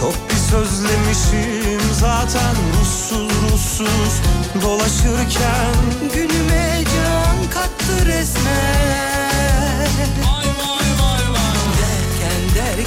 [0.00, 4.20] Çok bir sözlemişim zaten Ruhsuz ruhsuz
[4.62, 5.74] dolaşırken.
[6.14, 8.78] Günüme can kattı resmen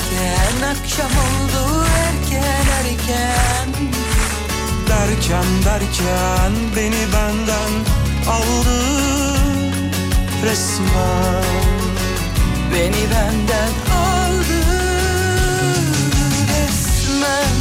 [0.02, 3.70] Derken akşam oldu erken erken
[4.88, 7.72] Derken derken beni benden
[8.30, 8.80] aldı
[10.44, 11.44] resmen
[12.74, 14.62] Beni benden aldı
[16.50, 17.52] resmen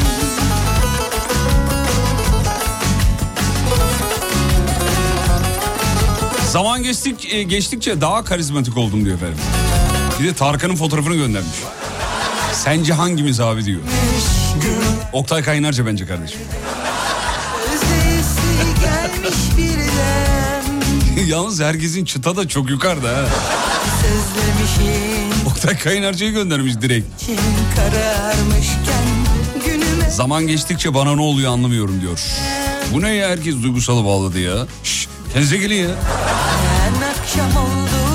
[6.50, 9.38] Zaman geçtik, e, geçtikçe daha karizmatik oldum diyor efendim.
[10.20, 11.56] Bir de Tarkan'ın fotoğrafını göndermiş.
[12.64, 13.80] Sence hangimiz abi diyor.
[15.12, 16.40] Oktay Kaynarca bence kardeşim.
[21.26, 23.24] Yalnız herkesin çıta da çok yukarıda ha.
[25.46, 27.06] Oktay Kaynarca'yı göndermiş direkt.
[30.10, 32.20] Zaman geçtikçe bana ne oluyor anlamıyorum diyor.
[32.92, 34.66] Bu ne ya herkes duygusala bağladı ya.
[34.84, 35.90] Şşş kendinize gelin ya.
[37.22, 38.09] akşam oldu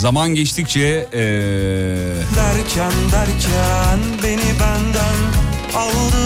[0.00, 1.18] Zaman geçtikçe ee,
[2.36, 5.16] Derken derken beni benden
[5.76, 6.16] aldı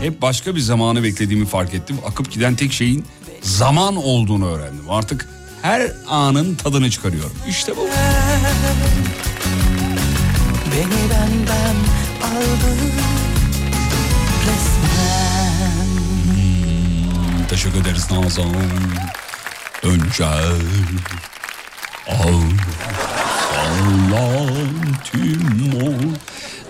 [0.00, 1.98] hep başka bir zamanı beklediğimi fark ettim.
[2.06, 3.04] Akıp giden tek şeyin
[3.42, 4.90] zaman olduğunu öğrendim.
[4.90, 5.28] Artık
[5.62, 7.32] her anın tadını çıkarıyorum.
[7.48, 7.88] İşte bu.
[10.72, 11.76] Beni benden
[12.22, 12.74] aldı
[14.46, 15.88] resmen
[17.48, 18.54] Teşekkür ederiz Nazan.
[19.82, 20.24] Önce.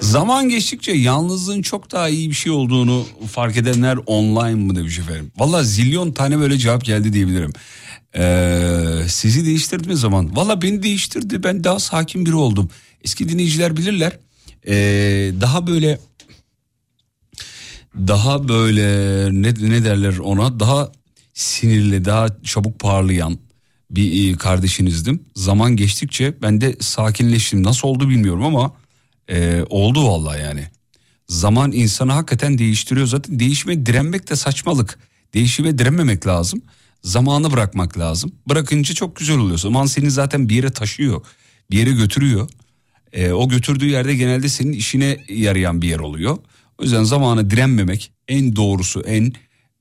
[0.01, 5.33] Zaman geçtikçe yalnızlığın çok daha iyi bir şey olduğunu fark edenler online mı demiş efendim.
[5.37, 7.53] Valla zilyon tane böyle cevap geldi diyebilirim.
[8.17, 10.37] Ee, sizi değiştirdi mi zaman?
[10.37, 11.43] Valla beni değiştirdi.
[11.43, 12.71] Ben daha sakin biri oldum.
[13.05, 14.19] Eski dinleyiciler bilirler.
[14.67, 14.73] Ee,
[15.41, 15.99] daha böyle
[17.95, 18.85] daha böyle
[19.43, 20.93] ne, ne derler ona daha
[21.35, 23.39] sinirli daha çabuk parlayan
[23.91, 25.25] bir e, kardeşinizdim.
[25.35, 27.63] Zaman geçtikçe ben de sakinleştim.
[27.63, 28.73] Nasıl oldu bilmiyorum ama
[29.29, 30.65] e, oldu vallahi yani.
[31.29, 33.07] Zaman insanı hakikaten değiştiriyor.
[33.07, 34.99] Zaten değişime direnmek de saçmalık.
[35.35, 36.63] Değişime direnmemek lazım.
[37.03, 38.33] Zamanı bırakmak lazım.
[38.49, 39.59] Bırakınca çok güzel oluyor.
[39.59, 41.21] Zaman seni zaten bir yere taşıyor.
[41.71, 42.49] Bir yere götürüyor.
[43.13, 46.39] E, o götürdüğü yerde genelde senin işine yarayan bir yer oluyor.
[46.79, 49.33] O yüzden zamana direnmemek en doğrusu, en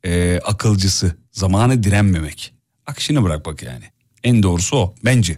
[0.05, 1.15] e, akılcısı.
[1.31, 2.53] Zamana direnmemek.
[2.85, 3.85] Akışını bırakmak yani.
[4.23, 5.35] En doğrusu o bence.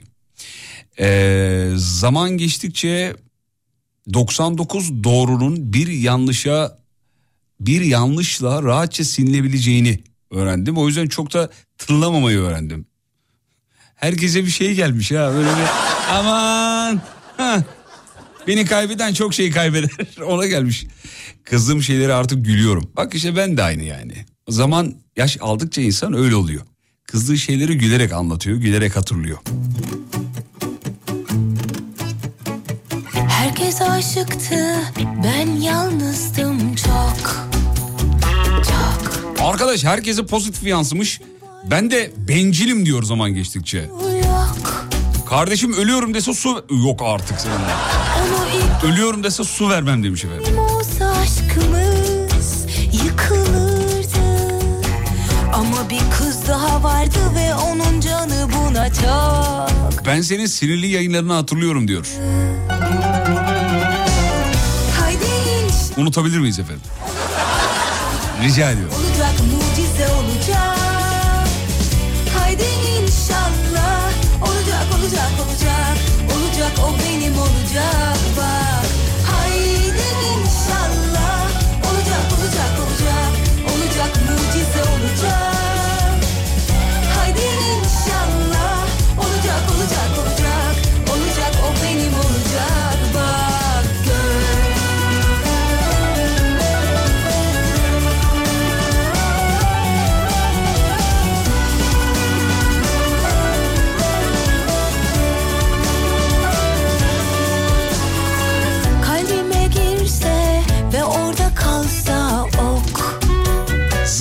[1.00, 3.16] E, zaman geçtikçe
[4.14, 6.78] 99 doğrunun bir yanlışa
[7.60, 10.78] bir yanlışla rahatça silinebileceğini öğrendim.
[10.78, 12.86] O yüzden çok da tırlamamayı öğrendim.
[13.96, 15.68] Herkese bir şey gelmiş ha böyle bir
[16.10, 17.02] aman
[17.38, 17.64] ha,
[18.48, 19.90] beni kaybeden çok şey kaybeder
[20.26, 20.86] ona gelmiş.
[21.44, 22.92] Kızdığım şeyleri artık gülüyorum.
[22.98, 24.26] Bak işte ben de aynı yani.
[24.50, 26.62] Zaman yaş aldıkça insan öyle oluyor.
[27.12, 29.38] Kızdığı şeyleri gülerek anlatıyor, gülerek hatırlıyor.
[33.30, 34.76] Herkes aşıktı,
[35.24, 37.48] ben yalnızdım çok.
[38.64, 41.22] Çok Arkadaş herkese pozitif yansımış.
[41.72, 43.78] Ben de bencilim diyor zaman geçtikçe.
[44.24, 44.86] yok.
[45.30, 46.66] Kardeşim ölüyorum dese su...
[46.86, 47.56] Yok artık senin.
[47.56, 50.58] Onu ilk Ölüyorum dese su vermem demiş efendim.
[50.58, 51.91] olsa aşkımız
[56.72, 60.06] daha vardı ve onun canı buna çok.
[60.06, 62.08] Ben senin sinirli yayınlarını hatırlıyorum diyor.
[65.98, 66.84] Unutabilir miyiz efendim?
[68.44, 68.94] Rica ediyorum.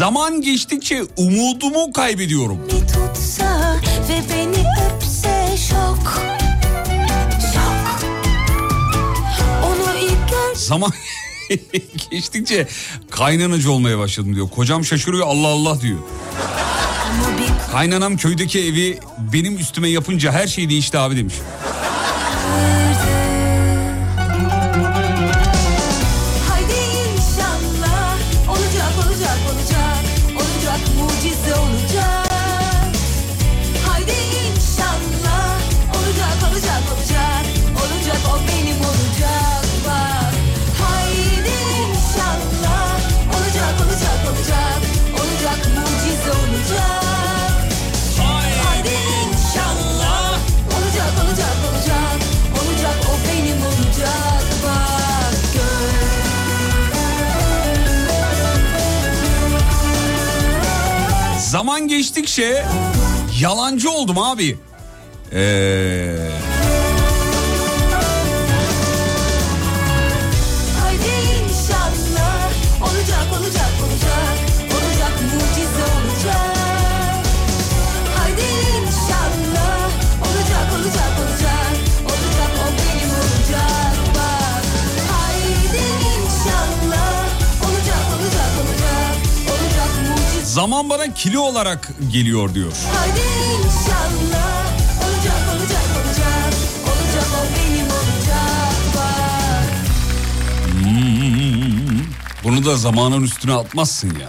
[0.01, 2.59] Zaman geçtikçe umudumu kaybediyorum.
[5.69, 6.17] Şok
[7.53, 8.03] Şok
[9.65, 10.91] Onu ilk gör Zaman
[12.11, 12.69] geçtikçe
[13.11, 14.51] kaynanacı olmaya başladım diyor.
[14.51, 15.99] Kocam şaşırıyor Allah Allah diyor.
[17.73, 18.99] Kaynanam köydeki evi
[19.33, 21.35] benim üstüme yapınca her şey değişti abi demiş.
[62.01, 62.65] Geçtikçe
[63.41, 64.57] yalancı oldum abi.
[65.33, 66.17] Ee,
[90.81, 92.72] Zaman bana kilo olarak geliyor diyor.
[92.95, 94.72] Hadi inşallah
[95.05, 96.55] olacak olacak olacak
[96.85, 99.70] olacak o benim olacak bak.
[102.45, 104.28] Bunu da zamanın üstüne atmazsın ya.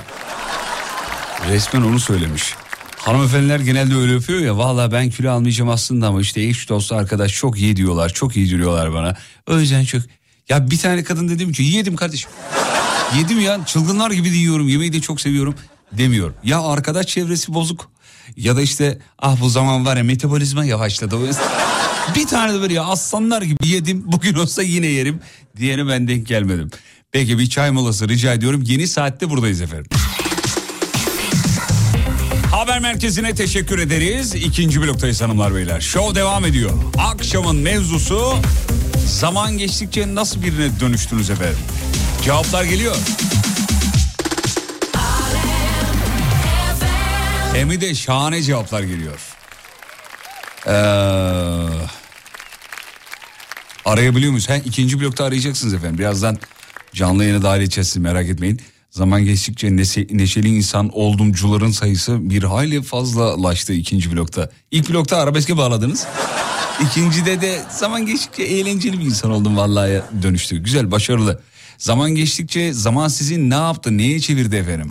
[1.50, 2.54] Resmen onu söylemiş.
[2.98, 4.58] Hanımefendiler genelde öyle yapıyor ya.
[4.58, 8.10] Valla ben kilo almayacağım aslında ama işte eş dostu arkadaş çok iyi diyorlar.
[8.10, 9.16] Çok iyi diyorlar bana.
[9.48, 10.02] O yüzden çok...
[10.50, 12.30] Ya bir tane kadın dedim ki yedim kardeşim.
[13.18, 14.68] Yedim ya çılgınlar gibi de yiyorum.
[14.68, 15.56] Yemeği de çok seviyorum
[15.98, 16.34] demiyor.
[16.44, 17.90] Ya arkadaş çevresi bozuk.
[18.38, 21.18] Ya da işte ah bu zaman var ya metabolizma yavaşladı.
[22.16, 24.04] Bir tane de böyle ya aslanlar gibi yedim.
[24.06, 25.20] Bugün olsa yine yerim.
[25.58, 26.70] Diyene ben denk gelmedim.
[27.12, 28.64] Peki bir çay molası rica ediyorum.
[28.66, 29.90] Yeni saatte buradayız efendim.
[32.52, 34.36] Haber merkezine teşekkür ederiz.
[34.36, 35.82] İkinci bloktayız hanımlar beyler.
[35.82, 36.72] Show devam ediyor.
[36.98, 38.36] Akşamın mevzusu
[39.08, 41.58] zaman geçtikçe nasıl birine dönüştünüz efendim?
[42.24, 42.96] Cevaplar geliyor.
[47.54, 49.20] Hem de şahane cevaplar geliyor.
[50.68, 50.72] Ee,
[53.86, 54.50] arayabiliyor muyuz?
[54.50, 55.98] He, ikinci blokta arayacaksınız efendim.
[55.98, 56.38] Birazdan
[56.94, 58.62] canlı yayına dahil edeceğiz merak etmeyin.
[58.92, 64.50] Zaman geçtikçe neşe- neşeli insan oldumcuların sayısı bir hayli fazlalaştı ikinci blokta.
[64.72, 66.08] İlk blokta arabeske bağladınız.
[66.86, 70.58] İkincide de zaman geçtikçe eğlenceli bir insan oldum vallahi dönüştü.
[70.58, 71.42] Güzel, başarılı.
[71.78, 74.88] Zaman geçtikçe zaman sizin ne yaptı, neye çevirdi efendim?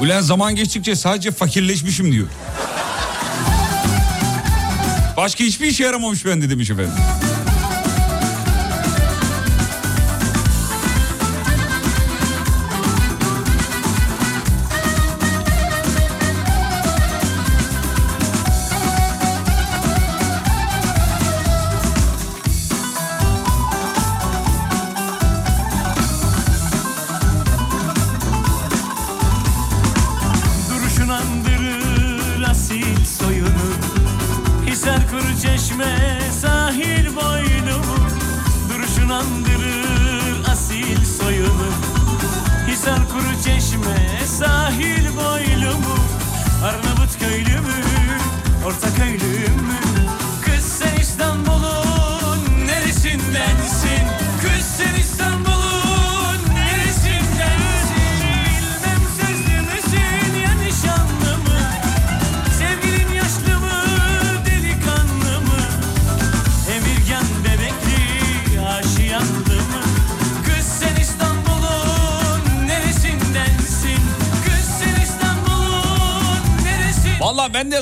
[0.00, 2.26] Ulan zaman geçtikçe sadece fakirleşmişim diyor.
[5.16, 6.92] Başka hiçbir işe yaramamış bende demiş efendim.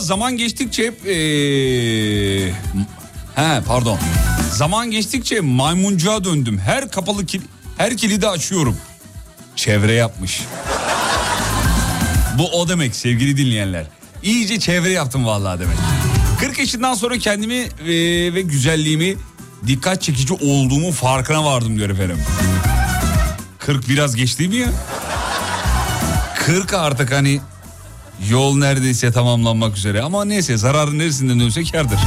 [0.07, 1.07] Zaman geçtikçe hep...
[1.07, 2.53] ee,
[3.35, 3.99] He pardon.
[4.53, 6.59] Zaman geçtikçe maymuncuğa döndüm.
[6.59, 7.41] Her kapalı kil...
[7.79, 8.77] her kilidi açıyorum.
[9.57, 10.43] Çevre yapmış.
[12.39, 13.87] Bu o demek sevgili dinleyenler.
[14.23, 15.77] İyice çevre yaptım vallahi demek.
[16.41, 17.95] 40 yaşından sonra kendimi e,
[18.35, 19.17] ve güzelliğimi
[19.67, 22.19] dikkat çekici olduğumu farkına vardım diyor efendim.
[23.59, 24.69] 40 biraz geçti mi ya?
[26.37, 27.41] 40 artık hani
[28.31, 30.03] yol neredeyse tamamlanmak üzere.
[30.03, 31.99] Ama neyse zararın neresinden dönse kârdır.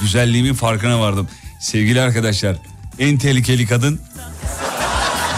[0.00, 1.28] Güzelliğimin farkına vardım.
[1.60, 2.56] Sevgili arkadaşlar
[2.98, 4.00] en tehlikeli kadın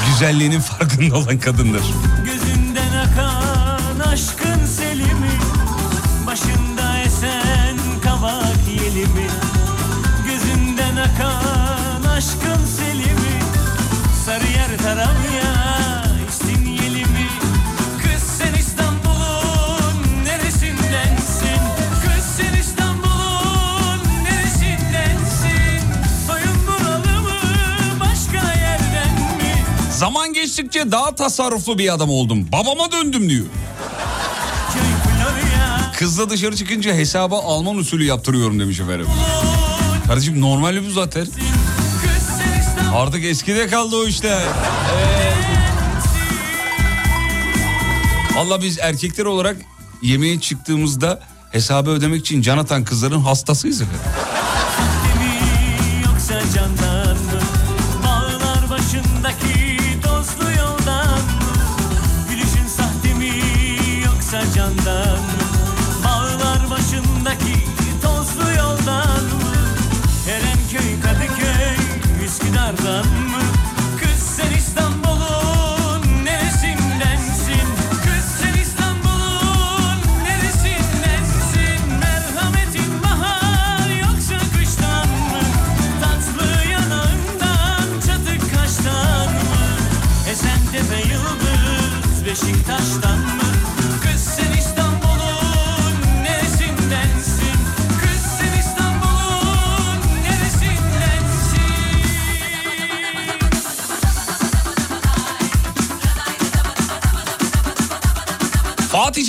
[0.09, 1.83] güzelliğinin farkında olan kadındır.
[30.57, 32.49] Geçtikçe daha tasarruflu bir adam oldum.
[32.53, 33.47] Babama döndüm diyor.
[35.97, 39.07] Kızla dışarı çıkınca hesaba Alman usulü yaptırıyorum demiş efendim.
[40.07, 41.27] Kardeşim normali bu zaten.
[42.95, 44.41] Artık eskide kaldı o işler.
[44.41, 44.47] Ee,
[48.37, 49.57] Valla biz erkekler olarak
[50.03, 51.21] yemeğe çıktığımızda
[51.53, 54.01] hesabı ödemek için can atan kızların hastasıyız efendim.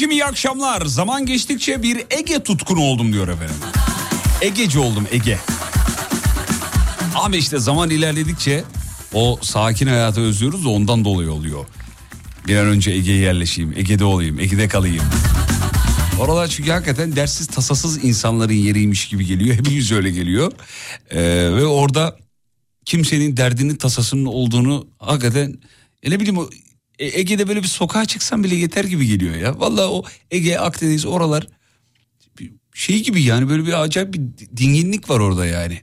[0.08, 0.86] Fatih'cim iyi akşamlar.
[0.86, 3.56] Zaman geçtikçe bir Ege tutkunu oldum diyor efendim.
[4.42, 5.38] Egeci oldum Ege.
[7.16, 8.64] Abi işte zaman ilerledikçe
[9.14, 11.66] o sakin hayatı özlüyoruz da ondan dolayı oluyor.
[12.48, 15.04] Bir an önce Ege'ye yerleşeyim, Ege'de olayım, Ege'de kalayım.
[16.20, 19.56] Oralar çünkü hakikaten dersiz tasasız insanların yeriymiş gibi geliyor.
[19.60, 20.52] Hepimiz öyle geliyor.
[21.10, 21.20] Ee,
[21.56, 22.18] ve orada
[22.86, 25.56] kimsenin derdinin tasasının olduğunu hakikaten
[26.04, 26.48] e ne bileyim
[27.00, 29.60] Ege'de böyle bir sokağa çıksan bile yeter gibi geliyor ya.
[29.60, 31.48] Vallahi o Ege, Akdeniz oralar
[32.74, 34.22] şey gibi yani böyle bir acayip bir
[34.58, 35.82] dinginlik var orada yani.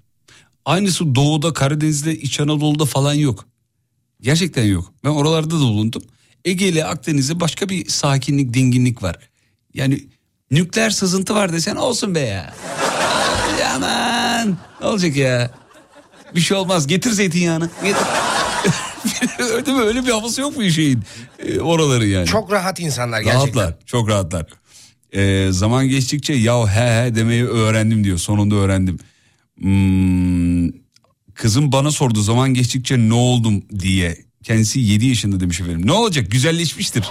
[0.65, 3.47] Aynısı Doğu'da, Karadeniz'de, İç Anadolu'da falan yok.
[4.21, 4.93] Gerçekten yok.
[5.05, 6.03] Ben oralarda da bulundum.
[6.45, 9.17] Ege ile Akdeniz'de başka bir sakinlik, dinginlik var.
[9.75, 10.05] Yani
[10.51, 12.55] nükleer sızıntı var desen olsun be ya.
[13.75, 15.51] Aman ne olacak ya?
[16.35, 16.87] Bir şey olmaz.
[16.87, 17.71] Getir zeytinyağını.
[17.85, 18.07] Getir.
[19.55, 19.81] öyle mi?
[19.81, 21.03] Öyle bir havası yok mu şeyin?
[21.39, 22.27] Ee, oraları yani.
[22.27, 23.63] Çok rahat insanlar gerçekten.
[23.63, 23.77] Rahatlar.
[23.87, 24.47] Çok rahatlar.
[25.13, 28.19] Ee, zaman geçtikçe ya he he demeyi öğrendim diyor.
[28.19, 28.99] Sonunda öğrendim.
[29.61, 30.69] Hmm,
[31.35, 34.17] kızım bana sordu zaman geçtikçe ne oldum diye.
[34.43, 35.87] Kendisi 7 yaşında demiş efendim.
[35.87, 37.05] Ne olacak güzelleşmiştir.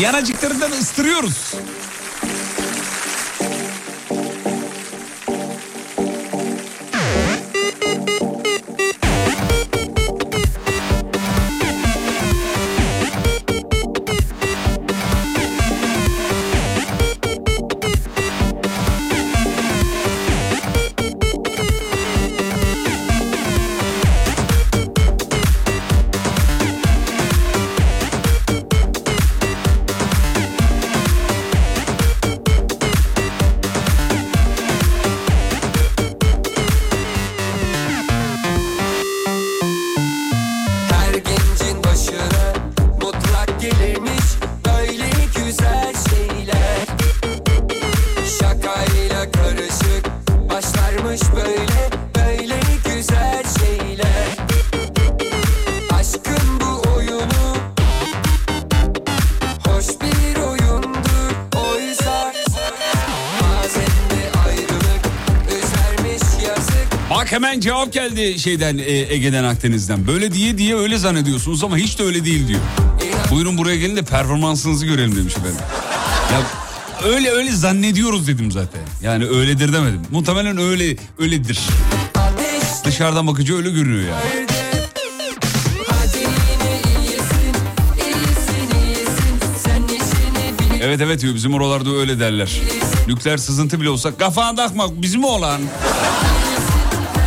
[0.00, 1.54] Yanacıklarından ıstırıyoruz.
[67.96, 70.06] Geldi şeyden e, Ege'den Akdeniz'den.
[70.06, 72.60] Böyle diye diye öyle zannediyorsunuz ama hiç de öyle değil diyor.
[73.30, 75.56] Buyurun buraya gelin de performansınızı görelim demiş efendim.
[76.32, 76.42] Ya
[77.08, 78.80] öyle öyle zannediyoruz dedim zaten.
[79.02, 80.00] Yani öyledir demedim.
[80.10, 81.60] Muhtemelen öyle öyledir.
[82.84, 84.46] Dışarıdan bakıcı öyle görünüyor yani.
[90.80, 92.60] Evet evet diyor bizim oralarda öyle derler.
[93.08, 95.60] Nükleer sızıntı bile olsa kafana takma bizim oğlan.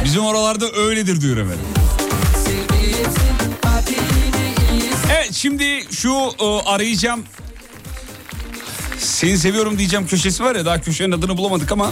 [0.10, 1.66] Bizim oralarda öyledir diyor efendim.
[5.12, 7.24] Evet şimdi şu e, arayacağım.
[8.97, 11.91] Seni seviyorum diyeceğim köşesi var ya daha köşenin adını bulamadık ama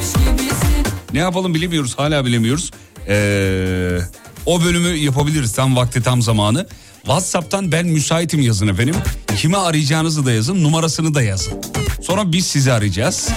[1.13, 2.71] ne yapalım bilemiyoruz hala bilemiyoruz.
[3.07, 3.99] Ee,
[4.45, 6.67] o bölümü yapabiliriz tam vakti tam zamanı.
[7.01, 8.95] WhatsApp'tan ben müsaitim yazın efendim.
[9.37, 11.53] Kime arayacağınızı da yazın numarasını da yazın.
[12.01, 13.29] Sonra biz sizi arayacağız.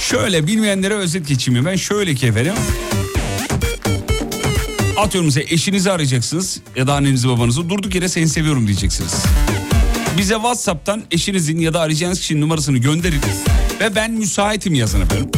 [0.00, 2.54] Şöyle bilmeyenlere özet geçeyim ben şöyle ki efendim.
[4.96, 9.14] Atıyorum size eşinizi arayacaksınız ya da annenizi babanızı durduk yere seni seviyorum diyeceksiniz.
[10.18, 13.20] Bize WhatsApp'tan eşinizin ya da arayacağınız kişinin numarasını gönderin
[13.80, 15.30] ve ben müsaitim yazın efendim.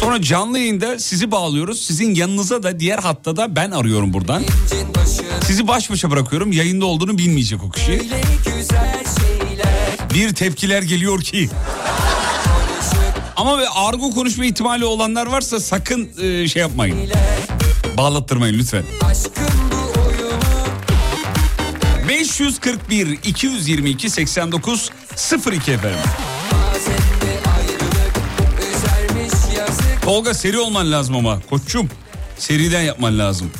[0.00, 1.86] Sonra canlı yayında sizi bağlıyoruz.
[1.86, 4.42] Sizin yanınıza da diğer hatta da ben arıyorum buradan.
[5.46, 6.52] Sizi baş başa bırakıyorum.
[6.52, 8.02] Yayında olduğunu bilmeyecek o kişi.
[10.14, 11.48] Bir tepkiler geliyor ki.
[13.40, 17.10] Ama ve argo konuşma ihtimali olanlar varsa sakın e, şey yapmayın.
[17.96, 18.84] Bağlattırmayın lütfen.
[19.04, 20.32] Aşkın bu oyunu
[22.08, 24.90] 541 222 89
[25.52, 25.98] 02 efendim.
[30.02, 31.88] Tolga seri olman lazım ama koçum.
[32.38, 33.50] Seriden yapman lazım.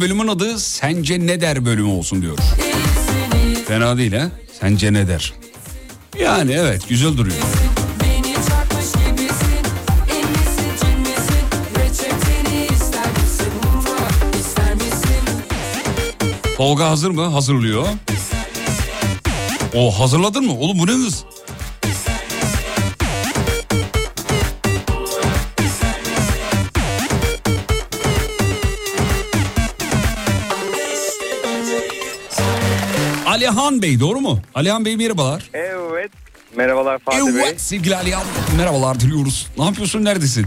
[0.00, 2.38] Bölümün adı Sence Ne Der bölümü olsun diyor.
[3.68, 4.30] Fena değil ha?
[4.60, 5.32] Sence ne der?
[6.20, 7.36] Yani evet güzel duruyor.
[16.56, 17.26] Tolga hazır mı?
[17.26, 17.86] Hazırlıyor.
[19.74, 20.58] O hazırladın mı?
[20.58, 21.24] Oğlum bu ne hız?
[33.50, 34.38] Alihan Bey doğru mu?
[34.54, 35.50] Alihan Bey merhabalar.
[35.54, 36.10] Evet.
[36.56, 37.42] Merhabalar Fatih Bey.
[37.44, 38.22] Evet sevgili Alihan
[38.58, 39.48] merhabalar diliyoruz.
[39.58, 40.46] Ne yapıyorsun neredesin?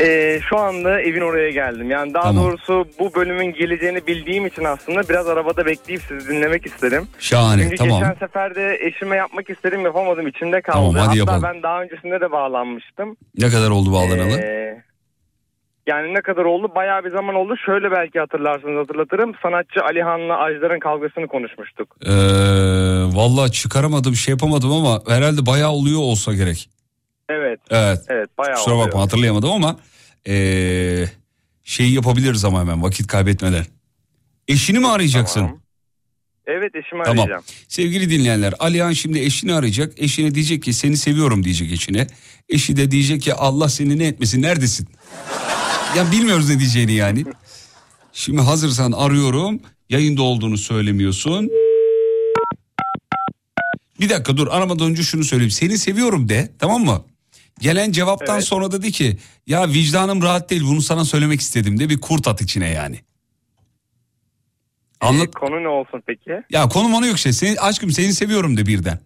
[0.00, 1.90] Ee, şu anda evin oraya geldim.
[1.90, 2.44] Yani daha Tamam.
[2.44, 7.08] doğrusu bu bölümün geleceğini bildiğim için aslında biraz arabada bekleyip sizi dinlemek istedim.
[7.18, 8.00] Şahane Çünkü tamam.
[8.00, 10.76] geçen sefer de eşime yapmak istedim yapamadım içimde kaldı.
[10.76, 11.42] Tamam, hadi Hatta yapalım.
[11.42, 13.16] ben daha öncesinde de bağlanmıştım.
[13.38, 14.38] Ne kadar oldu bağlanalı?
[14.40, 14.82] Ee,
[15.86, 16.72] yani ne kadar oldu?
[16.74, 17.54] Bayağı bir zaman oldu.
[17.66, 19.32] Şöyle belki hatırlarsınız hatırlatırım.
[19.42, 21.96] Sanatçı Alihan'la Ajdar'ın kavgasını konuşmuştuk.
[22.06, 22.10] Ee,
[23.16, 26.68] Valla çıkaramadım şey yapamadım ama herhalde bayağı oluyor olsa gerek.
[27.28, 27.60] Evet.
[27.70, 27.98] Evet.
[28.08, 28.86] Evet bayağı Kusura oluyor.
[28.88, 29.76] bakma hatırlayamadım ama
[30.28, 31.04] ee,
[31.64, 33.64] şeyi yapabiliriz ama hemen vakit kaybetmeden.
[34.48, 35.40] Eşini mi arayacaksın?
[35.40, 35.58] Tamam.
[36.46, 37.18] Evet eşimi Tamam.
[37.18, 37.42] arayacağım.
[37.68, 39.92] Sevgili dinleyenler Alihan şimdi eşini arayacak.
[39.96, 42.06] Eşine diyecek ki seni seviyorum diyecek eşine.
[42.48, 44.88] Eşi de diyecek ki Allah seni ne etmesin neredesin?
[45.96, 47.24] Ya bilmiyoruz ne diyeceğini yani.
[48.12, 49.60] Şimdi hazırsan arıyorum.
[49.88, 51.50] Yayında olduğunu söylemiyorsun.
[54.00, 55.50] Bir dakika dur aramadan önce şunu söyleyeyim.
[55.50, 57.04] Seni seviyorum de tamam mı?
[57.60, 58.44] Gelen cevaptan Evet.
[58.44, 59.16] sonra dedi ki
[59.46, 63.00] ya vicdanım rahat değil bunu sana söylemek istedim de bir kurt at içine yani.
[65.00, 65.28] Anlat.
[65.28, 66.42] Ee, konu ne olsun peki?
[66.50, 67.32] Ya konum onu yok şey.
[67.32, 68.98] Seni, aşkım seni seviyorum de birden.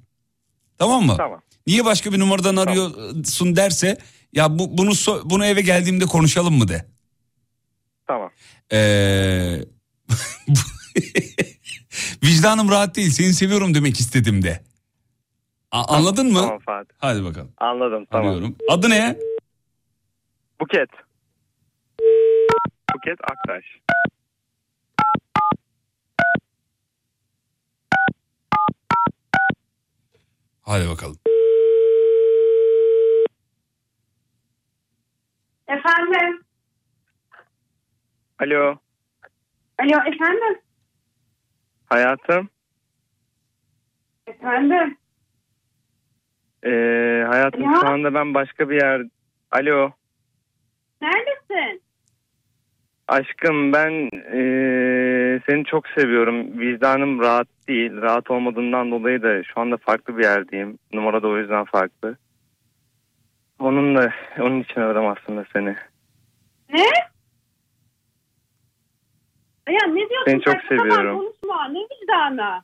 [0.78, 1.14] Tamam mı?
[1.16, 1.40] Tamam.
[1.66, 3.98] Niye başka bir numaradan arıyorsun derse
[4.36, 6.86] ya bu, bunu so- bunu eve geldiğimde konuşalım mı de.
[8.06, 8.30] Tamam.
[8.72, 9.58] Ee,
[12.24, 14.64] vicdanım rahat değil seni seviyorum demek istedim de.
[15.72, 16.40] A- anladın mı?
[16.40, 16.94] Tamam Fatih.
[16.98, 17.52] Hadi bakalım.
[17.58, 18.26] Anladım tamam.
[18.28, 18.56] Arıyorum.
[18.70, 19.16] Adı ne?
[20.60, 20.88] Buket.
[22.94, 23.64] Buket Aktaş.
[30.62, 31.18] Hadi bakalım.
[35.68, 36.42] Efendim?
[38.38, 38.78] Alo.
[39.78, 40.58] Alo efendim?
[41.86, 42.48] Hayatım.
[44.26, 44.96] Efendim?
[46.64, 47.80] Ee, hayatım Ya.
[47.80, 49.02] şu anda ben başka bir yer...
[49.50, 49.90] Alo.
[51.02, 51.82] Neredesin?
[53.08, 53.90] Aşkım ben
[54.32, 56.58] ee, seni çok seviyorum.
[56.60, 57.92] Vicdanım rahat değil.
[58.02, 60.78] Rahat olmadığından dolayı da şu anda farklı bir yerdeyim.
[60.92, 62.16] Numara da o yüzden farklı.
[63.58, 65.76] Onunla, onun için aradım aslında seni.
[66.72, 66.86] Ne?
[69.68, 70.24] Ya ne diyorsun?
[70.26, 71.18] Seni çok Saçma seviyorum.
[71.18, 71.68] Konuşma.
[71.68, 72.62] Ne vicdanı?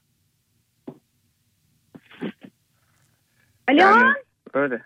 [3.68, 3.78] Alo?
[3.78, 4.14] Yani
[4.54, 4.82] öyle.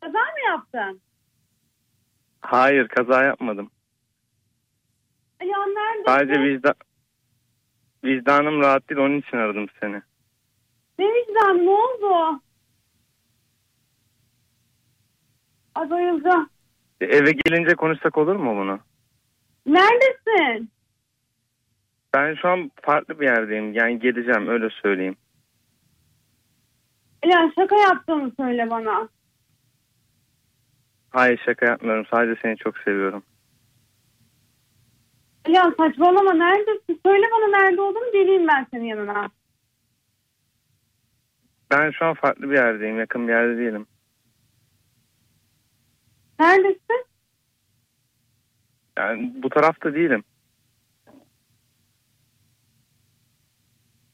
[0.00, 1.00] Kaza mı yaptın?
[2.40, 3.70] Hayır kaza yapmadım.
[5.42, 6.04] Alo neredesin?
[6.06, 6.74] Sadece vicdan...
[8.04, 10.02] Vicdanım rahat değil onun için aradım seni.
[10.98, 11.66] Ne vicdan?
[11.66, 12.40] Ne oldu?
[15.78, 16.50] Ay bayılacağım.
[17.00, 18.78] E, Eve gelince konuşsak olur mu bunu?
[19.66, 20.70] Neredesin?
[22.14, 23.72] Ben şu an farklı bir yerdeyim.
[23.72, 25.16] Yani geleceğim öyle söyleyeyim.
[27.24, 29.08] Ya şaka yaptığını söyle bana.
[31.10, 32.06] Hayır şaka yapmıyorum.
[32.10, 33.22] Sadece seni çok seviyorum.
[35.48, 37.00] Ya saçmalama neredesin?
[37.06, 39.30] Söyle bana nerede olduğunu geleyim ben senin yanına.
[41.70, 42.98] Ben şu an farklı bir yerdeyim.
[42.98, 43.86] Yakın bir yerde değilim.
[46.40, 47.04] Neredesin?
[48.98, 50.24] Yani bu tarafta değilim.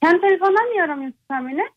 [0.03, 1.69] Kendi telefondan niye aramıyorsun sen beni?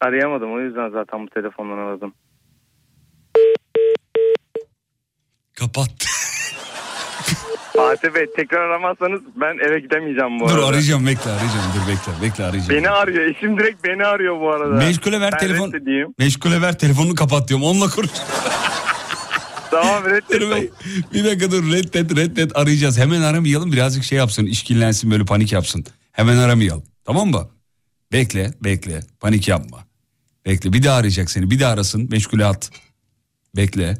[0.00, 0.52] Arayamadım.
[0.52, 2.14] O yüzden zaten bu telefondan aradım.
[5.54, 6.13] Kapat.
[7.76, 10.66] Fatih Bey tekrar aramazsanız ben eve gidemeyeceğim bu Dur arada.
[10.66, 12.70] arayacağım bekle arayacağım dur bekle bekle arayacağım.
[12.82, 13.24] Beni arıyor.
[13.24, 14.74] Eşim direkt beni arıyor bu arada.
[14.74, 15.72] Meşgule ver Ben telefon.
[16.18, 18.10] Meşgule ver telefonunu kapat diyorum onunla konuş.
[19.70, 20.50] Tamam Dur reddet.
[20.50, 20.68] be.
[21.14, 22.98] bir dakika dur reddet reddet arayacağız.
[22.98, 25.84] Hemen aramayalım birazcık şey yapsın işkillensin böyle panik yapsın.
[26.12, 27.48] Hemen aramayalım tamam mı?
[28.12, 29.78] Bekle bekle panik yapma.
[30.46, 32.70] Bekle bir daha arayacak seni bir daha arasın meşgule at.
[33.56, 33.98] Bekle.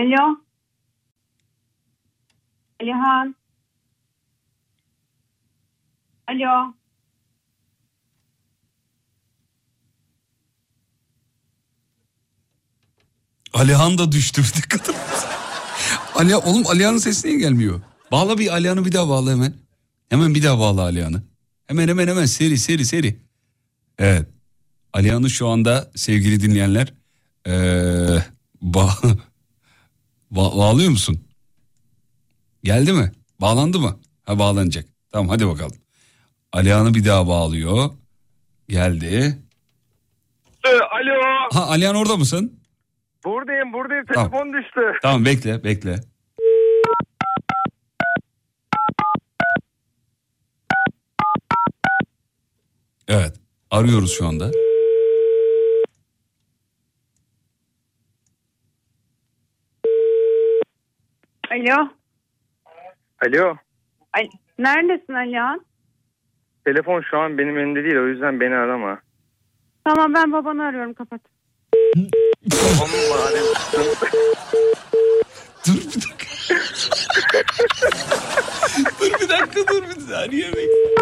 [0.00, 0.36] Alo.
[2.80, 3.34] Alihan.
[6.28, 6.74] Alo.
[13.52, 14.90] Alihan da düştü dikkat.
[16.14, 17.80] Ali, oğlum Alihan'ın sesi niye gelmiyor?
[18.12, 19.54] Bağla bir Alihan'ı bir daha bağla hemen.
[20.08, 21.22] Hemen bir daha bağla Alihan'ı.
[21.66, 23.18] Hemen hemen hemen seri seri seri.
[23.98, 24.28] Evet.
[24.92, 26.92] Alihan'ı şu anda sevgili dinleyenler
[27.46, 27.50] ee,
[28.62, 29.18] ba-
[30.32, 31.24] ba- bağlıyor musun?
[32.64, 33.12] Geldi mi?
[33.40, 34.00] Bağlandı mı?
[34.26, 34.84] Ha bağlanacak.
[35.12, 35.76] Tamam hadi bakalım.
[36.52, 37.90] Alihan'ı bir daha bağlıyor.
[38.68, 39.38] Geldi.
[40.66, 41.20] Alo.
[41.52, 42.60] Ha Alihan orada mısın?
[43.24, 44.04] Buradayım buradayım.
[44.14, 44.30] Tamam.
[44.30, 44.80] Telefon düştü.
[45.02, 46.00] Tamam bekle bekle.
[53.08, 53.36] Evet
[53.70, 54.50] arıyoruz şu anda.
[61.50, 61.88] Alo.
[63.26, 63.56] Alo.
[64.12, 64.28] Ay,
[64.58, 65.60] neredesin Alihan?
[66.64, 69.00] Telefon şu an benim elimde değil o yüzden beni arama.
[69.84, 71.20] Tamam ben babanı arıyorum kapat.
[71.96, 73.00] Babamın.
[75.66, 76.54] Dur bir dakika.
[79.00, 80.94] dur bir dakika dur bir saniye bekle.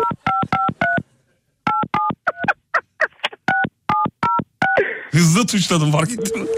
[5.10, 6.48] Hızlı tuşladım fark ettin mi?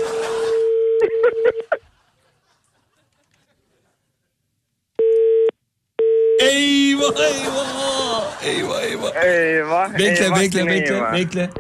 [7.19, 8.45] Eyvah eyvah.
[8.45, 9.25] Eyvah eyvah.
[9.25, 9.93] Eyvah.
[9.99, 11.13] Bekle eyvah, bekle bekle eyvah.
[11.13, 11.51] bekle.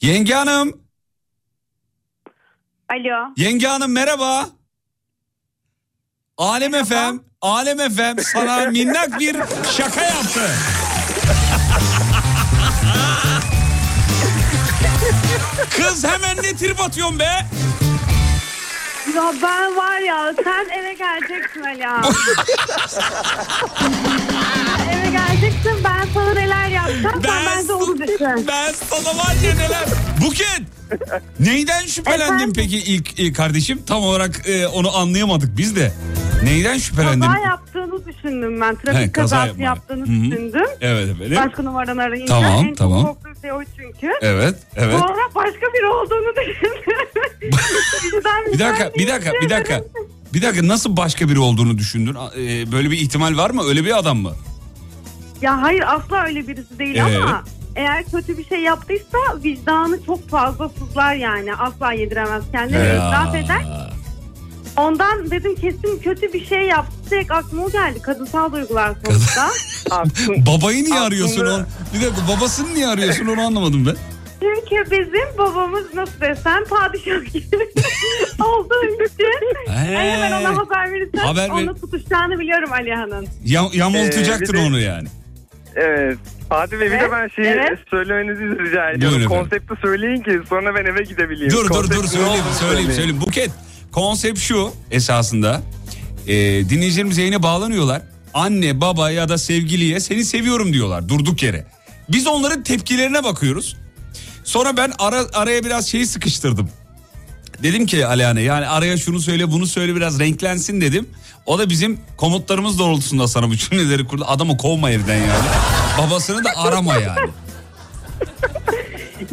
[0.00, 0.82] Yenge hanım.
[2.88, 3.32] Alo.
[3.36, 4.46] Yenge hanım merhaba.
[6.36, 9.36] Alem efem, Alem efem sana minnak bir
[9.76, 10.40] şaka yaptı.
[15.76, 17.46] Kız hemen ne trip atıyorsun be?
[19.16, 22.04] Ya ben var ya sen eve geleceksin Alihan.
[24.92, 28.46] eve geleceksin ben sana neler yapacağım sen bence onu düşün.
[28.48, 29.84] Ben sana var ya neler.
[30.26, 30.62] Buket.
[31.40, 32.52] Neyden şüphelendin Efendim?
[32.56, 33.82] peki ilk e, kardeşim?
[33.86, 35.92] Tam olarak e, onu anlayamadık biz de.
[36.42, 37.20] Neyden şüphelendin?
[37.26, 37.77] Kaza yaptığını
[38.08, 38.74] düşündüm ben.
[38.76, 39.64] Trafik He, kaza kazası yapma.
[39.64, 40.30] yaptığını Hı hı.
[40.30, 40.66] düşündüm.
[40.80, 41.36] Evet efendim.
[41.46, 43.02] Başka numaradan arayınca Tamam, en tamam.
[43.06, 44.12] çok korktuğum şey o çünkü.
[44.20, 44.98] Evet, evet.
[44.98, 46.82] Sonra başka biri olduğunu düşündüm.
[48.04, 49.84] Bizden Bir dakika, bir dakika, bir dakika.
[50.34, 52.14] Bir dakika nasıl başka biri olduğunu düşündün?
[52.14, 53.62] E, böyle bir ihtimal var mı?
[53.68, 54.32] Öyle bir adam mı?
[55.42, 57.02] Ya hayır asla öyle birisi değil Ee?
[57.02, 57.44] ama
[57.76, 61.54] eğer kötü bir şey yaptıysa vicdanı çok fazla sızlar yani.
[61.54, 62.84] Asla yediremez kendini Ya.
[62.94, 63.62] itiraf eder.
[64.78, 66.92] Ondan dedim kesin kötü bir şey yaptı.
[67.10, 68.02] Direkt aklıma o geldi.
[68.02, 69.48] Kadınsal duygular sonuçta.
[70.46, 71.66] Babayı niye arıyorsun onu?
[71.94, 73.96] Bir dakika babasını niye arıyorsun onu anlamadım ben.
[74.40, 77.56] Çünkü bizim babamız nasıl desem padişah gibi
[78.44, 79.96] olduğu için He.
[79.96, 83.26] hemen ona haber verirsen Haber ver- onu tutuşacağını biliyorum Alihan'ın.
[83.44, 85.08] Ya, yamultacaktın Ee, de- onu yani.
[85.76, 86.18] Evet.
[86.48, 87.78] Fatih Bey bir de Evet, ben şeyi evet.
[87.90, 89.16] söylemenizi rica Buyurun ediyorum.
[89.22, 89.28] efendim.
[89.38, 91.52] Konsepti söyleyin ki sonra ben eve gidebileyim.
[91.52, 92.90] Dur dur Konsept dur ne söyleyeyim söyleyeyim söyleyin.
[92.90, 93.20] söyleyeyim.
[93.20, 93.50] Buket
[93.92, 95.62] konsept şu esasında.
[96.26, 96.34] E,
[96.68, 98.02] dinleyicilerimiz yayına bağlanıyorlar.
[98.34, 101.66] Anne baba ya da sevgiliye seni seviyorum diyorlar durduk yere.
[102.08, 103.76] Biz onların tepkilerine bakıyoruz.
[104.44, 106.70] Sonra ben ara, araya biraz şeyi sıkıştırdım.
[107.62, 111.08] Dedim ki Aleyhane yani araya şunu söyle bunu söyle biraz renklensin dedim.
[111.46, 114.24] O da bizim komutlarımız doğrultusunda sana bu cümleleri kurdu.
[114.26, 115.48] Adamı kovma evden yani.
[115.98, 117.30] Babasını da arama yani.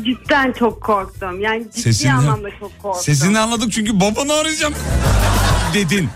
[0.05, 1.39] Cidden çok korktum.
[1.39, 3.03] Yani ciddi Sesinden- anlamda çok korktum.
[3.03, 4.73] Sesini anladık çünkü babanı arayacağım
[5.73, 6.09] dedin.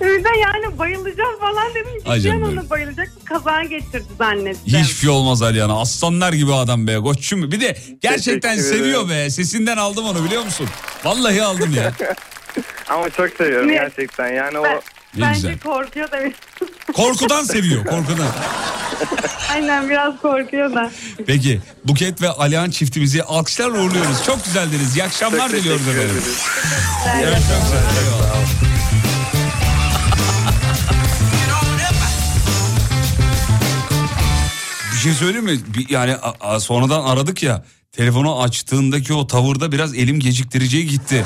[0.00, 2.02] Bir de yani bayılacağım falan dedim.
[2.06, 3.08] Ay Cidden canım ona bayılacak.
[3.24, 4.78] Kaza geçirdi zannettim.
[4.80, 5.80] Hiçbir şey olmaz Aliyana.
[5.80, 6.96] Aslanlar gibi adam be.
[6.96, 7.52] Koçum.
[7.52, 9.30] Bir de gerçekten Teşekkür seviyor be.
[9.30, 10.68] Sesinden aldım onu biliyor musun?
[11.04, 11.92] Vallahi aldım ya.
[12.88, 13.72] Ama çok seviyorum Ne?
[13.72, 14.32] gerçekten.
[14.32, 14.80] Yani o Ben-
[15.16, 15.58] Ne Bence güzel.
[15.58, 16.18] korkuyor da.
[16.92, 17.84] Korkudan seviyor.
[17.84, 18.26] Korkudan.
[19.52, 20.90] Aynen biraz korkuyor da.
[21.26, 24.24] Peki Buket ve Alihan çiftimizi alkışlarla uğurluyoruz.
[24.26, 24.96] Çok güzeldiniz.
[24.96, 26.22] İyi akşamlar Çok diliyoruz teşekkür efendim.
[26.22, 26.42] ederiz.
[27.04, 27.22] Güzel.
[27.22, 28.34] Eyvallah.
[34.92, 35.58] Bir şey söyleyeyim mi?
[35.74, 37.64] Bir- yani a- a- sonradan aradık ya.
[37.96, 41.24] Telefonu açtığındaki o tavırda biraz elim geciktiriciye gitti.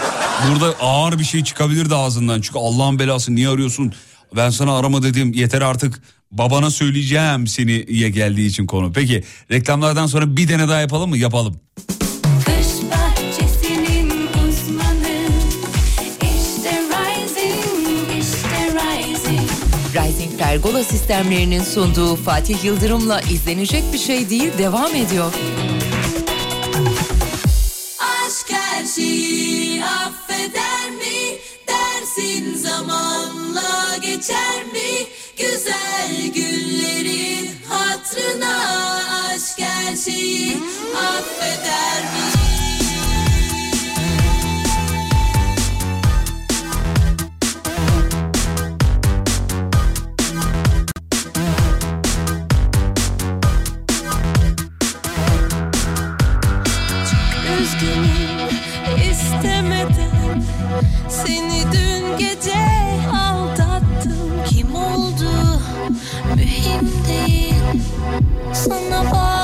[0.48, 2.40] Burada ağır bir şey çıkabilirdi ağzından.
[2.40, 3.92] Çünkü Allah'ın belası niye arıyorsun?
[4.36, 8.92] Ben sana arama dedim yeter artık babana söyleyeceğim seniye geldiği için konu.
[8.92, 11.18] Peki reklamlardan sonra bir tane daha yapalım mı?
[11.18, 11.60] Yapalım.
[18.18, 18.72] İşte
[19.94, 25.32] Rising, işte Pergola sistemlerinin sunduğu Fatih Yıldırım'la izlenecek bir şey değil devam ediyor.
[28.98, 31.38] Şeyi affeder mi?
[31.68, 35.06] Dersin zamanla geçer mi?
[35.36, 38.56] Güzel günlerin hatrına
[39.26, 40.56] aşk her şeyi
[40.96, 42.27] affeder mi?
[61.08, 62.58] Seni dün gece
[63.12, 64.30] aldattım.
[64.46, 65.60] Kim oldu?
[66.36, 67.54] Mühim değil.
[68.52, 69.37] Sana bağlanmaktan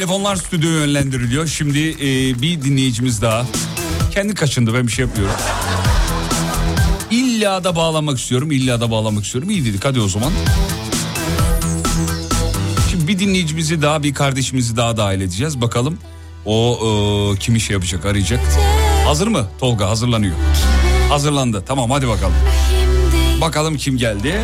[0.00, 1.46] telefonlar stüdyoya yönlendiriliyor.
[1.46, 3.46] Şimdi e, bir dinleyicimiz daha.
[4.10, 5.34] Kendi kaçındı ben bir şey yapıyorum.
[7.10, 8.50] İlla da bağlamak istiyorum.
[8.50, 9.50] illa da bağlamak istiyorum.
[9.50, 10.32] İyi dedik hadi o zaman.
[12.90, 15.60] Şimdi bir dinleyicimizi daha bir kardeşimizi daha dahil edeceğiz.
[15.60, 15.98] Bakalım
[16.46, 16.78] o
[17.34, 18.40] e, kimi şey yapacak arayacak.
[19.06, 20.34] Hazır mı Tolga hazırlanıyor.
[21.08, 22.34] Hazırlandı tamam hadi bakalım.
[23.40, 24.40] Bakalım kim geldi.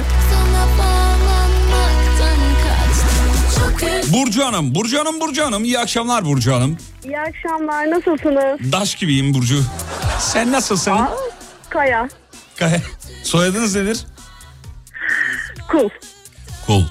[4.12, 5.64] Burcu Hanım, Burcu Hanım, Burcu Hanım.
[5.64, 6.76] İyi akşamlar Burcu Hanım.
[7.04, 8.72] İyi akşamlar nasılsınız?
[8.72, 9.62] Daş gibiyim Burcu.
[10.20, 10.94] Sen nasılsın?
[11.70, 12.08] Kaya.
[12.56, 12.80] Kaya.
[13.22, 13.98] Soyadınız nedir?
[15.70, 15.88] Kul.
[16.66, 16.82] Kul.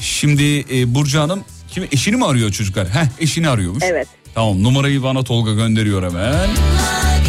[0.00, 2.88] Şimdi e, Burcu Hanım kim eşini mi arıyor çocuklar?
[2.88, 3.84] Heh eşini arıyormuş.
[3.86, 4.08] Evet.
[4.34, 6.50] Tamam numarayı bana Tolga gönderiyor hemen.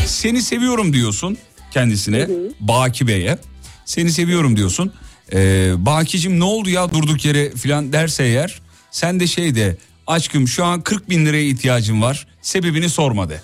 [0.06, 1.38] Seni seviyorum diyorsun
[1.72, 2.28] kendisine.
[2.60, 3.38] Baki Bey'e.
[3.86, 4.94] Seni seviyorum diyorsun.
[5.34, 8.62] Ee, Baki'cim ne oldu ya durduk yere filan derse eğer.
[8.94, 9.78] Sen de şey de
[10.08, 12.28] aşkım şu an 40 bin liraya ihtiyacım var.
[12.42, 13.42] Sebebini sorma de.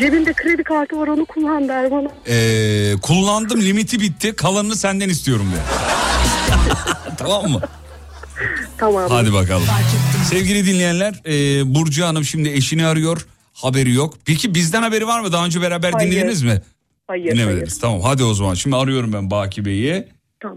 [0.00, 2.08] Cebinde kredi kartı var onu kullan der bana.
[2.28, 5.60] Ee, kullandım limiti bitti kalanını senden istiyorum de.
[7.16, 7.60] tamam mı?
[8.78, 9.10] Tamam.
[9.10, 9.66] Hadi bakalım.
[10.30, 13.26] Sevgili dinleyenler e, Burcu Hanım şimdi eşini arıyor.
[13.52, 14.14] Haberi yok.
[14.24, 15.32] Peki bizden haberi var mı?
[15.32, 16.10] Daha önce beraber Hayır.
[16.10, 16.62] dinlediniz mi?
[17.06, 17.60] Hayır Dinlemediniz.
[17.60, 17.80] hayır.
[17.80, 18.54] Tamam hadi o zaman.
[18.54, 20.08] Şimdi arıyorum ben Baki Bey'i.
[20.42, 20.56] Tamam.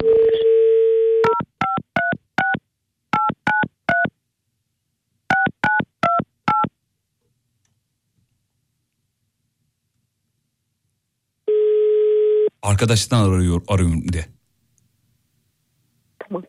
[12.63, 14.25] Arkadaştan arıyor, arıyorum de.
[16.19, 16.43] Tamam.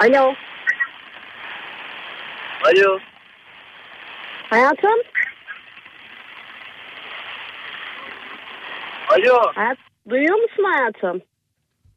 [0.00, 0.34] Alo.
[2.64, 3.09] Alo.
[4.50, 5.00] Hayatım.
[9.08, 9.52] Alo.
[9.54, 9.78] Hayat,
[10.08, 11.22] duyuyor musun hayatım?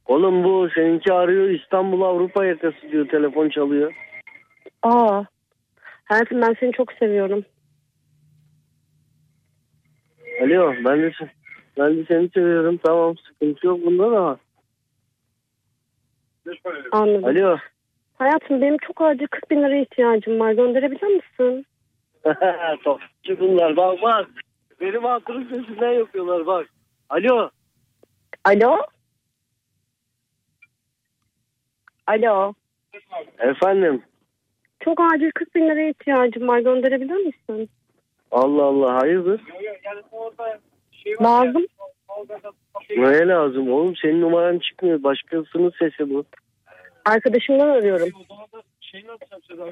[0.05, 3.93] Oğlum bu seninki arıyor İstanbul Avrupa yakası diyor telefon çalıyor.
[4.83, 5.23] Aa.
[6.05, 7.45] Hayatım ben seni çok seviyorum.
[10.41, 11.11] Alo ben de,
[11.77, 14.37] ben de seni seviyorum tamam sıkıntı yok bunda da.
[16.91, 17.25] Anladım.
[17.25, 17.57] Alo.
[18.17, 20.51] Hayatım benim çok acil 40 bin liraya ihtiyacım var.
[20.51, 21.65] Gönderebilir misin?
[22.83, 24.27] Topçu bunlar bak bak.
[24.81, 26.67] Benim hatırım sesinden yapıyorlar bak.
[27.09, 27.49] Alo.
[28.45, 28.77] Alo?
[32.07, 32.53] Alo.
[33.39, 34.03] Efendim.
[34.79, 36.59] Çok acil 40 bin liraya ihtiyacım var.
[36.59, 37.69] Gönderebilir misin?
[38.31, 39.41] Allah Allah hayırdır?
[41.21, 41.65] Lazım.
[42.97, 43.95] Neye lazım oğlum?
[43.95, 45.03] Senin numaran çıkmıyor.
[45.03, 46.23] Başkasının sesi bu.
[47.05, 48.09] Arkadaşımdan arıyorum.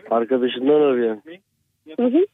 [0.09, 1.17] Arkadaşından arıyor.
[1.99, 2.25] Hı hı.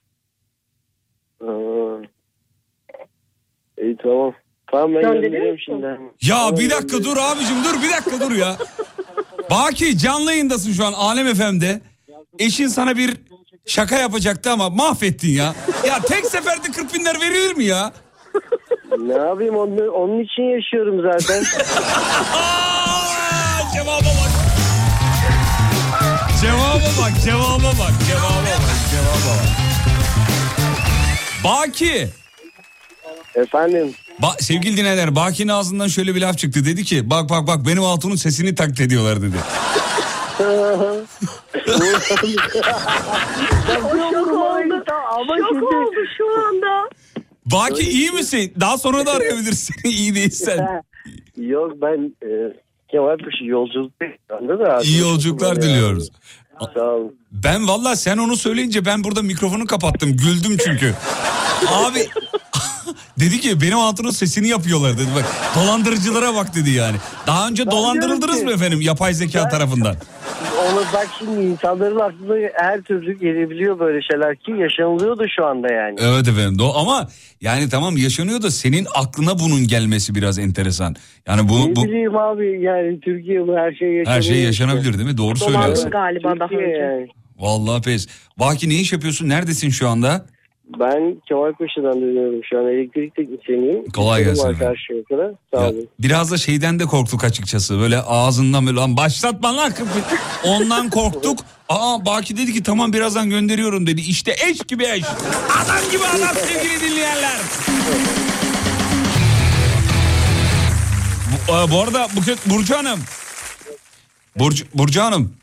[3.81, 4.33] İyi tamam.
[4.71, 5.65] Tamam ben Gönderir göndereyim misin?
[5.65, 5.88] şimdi.
[6.21, 8.55] Ya bir dakika dur abicim dur bir dakika dur ya.
[9.51, 11.81] Baki canlı yayındasın şu an Alem FM'de.
[12.39, 13.13] Eşin sana bir
[13.65, 15.53] şaka yapacaktı ama mahvettin ya.
[15.88, 17.91] Ya tek seferde 40 bin lira verilir mi ya?
[18.97, 21.43] Ne yapayım onun, onun için yaşıyorum zaten.
[23.73, 24.31] Cevaba bak.
[26.41, 29.66] Cevaba bak, cevaba bak, cevaba bak, cevaba bak.
[31.43, 32.07] Baki.
[33.35, 33.93] Efendim.
[34.21, 36.65] Ba- sevgili dinleyenler Baki'nin ağzından şöyle bir laf çıktı.
[36.65, 39.35] Dedi ki bak bak bak benim hatunun sesini taklit ediyorlar dedi.
[44.13, 44.83] Şok oldu.
[45.49, 46.89] Şok oldu şu anda.
[47.45, 48.53] Baki iyi misin?
[48.59, 50.83] Daha sonra da arayabilirsin iyi değilsen.
[51.38, 52.29] Yok ben e,
[52.91, 54.81] Kemal Paşa yolculuk da.
[54.83, 56.09] İyi yolculuklar diliyoruz.
[56.73, 57.15] Sağ olun.
[57.31, 60.17] Ben valla sen onu söyleyince ben burada mikrofonu kapattım.
[60.17, 60.93] Güldüm çünkü.
[61.67, 62.07] Abi
[63.20, 65.07] dedi ki benim hatunun sesini yapıyorlar dedi.
[65.15, 66.97] Bak dolandırıcılara bak dedi yani.
[67.28, 69.95] Daha önce dolandırıldınız diyorum mı ki- efendim yapay zeka tarafından?
[70.72, 75.95] Onu bak şimdi insanların aklına her türlü gelebiliyor böyle şeyler ki yaşanılıyordu şu anda yani.
[76.01, 76.55] Evet efendim.
[76.59, 77.07] Do- ama
[77.41, 80.95] yani tamam yaşanıyor da senin aklına bunun gelmesi biraz enteresan.
[81.28, 84.18] Yani bu, ne bu bileyim abi yani Türkiye bu her şey yaşanıyor.
[84.18, 84.45] her şey işte.
[84.45, 85.18] yaşanabilir değil mi?
[85.18, 85.89] Doğru söylüyorsun.
[85.89, 86.78] galiba daha Türkiye önce.
[86.78, 87.07] yani.
[87.39, 88.07] Vallahi pes.
[88.39, 89.30] Baki ne iş yapıyorsun?
[89.30, 90.26] Neredesin şu anda?
[90.80, 93.86] Ben Kemal Paşa'dan dönüyorum şu an elektrik teknisyeniyim.
[93.89, 94.68] Kolay gelsin var efendim.
[94.68, 95.36] Karşı yukarı.
[95.53, 95.88] Sağ Ya, olun.
[95.99, 97.80] biraz da şeyden de korktuk açıkçası.
[97.80, 99.72] Böyle ağzından böyle lan başlatma lan.
[100.45, 101.39] Ondan korktuk.
[101.70, 104.01] Aa Baki dedi ki tamam birazdan gönderiyorum dedi.
[104.01, 105.03] İşte eş gibi eş.
[105.63, 107.36] Adam gibi adam sevgili dinleyenler.
[111.32, 112.99] Bu, e, bu arada Buket, Burcu Hanım.
[114.39, 115.34] Burcu, Burcu Hanım.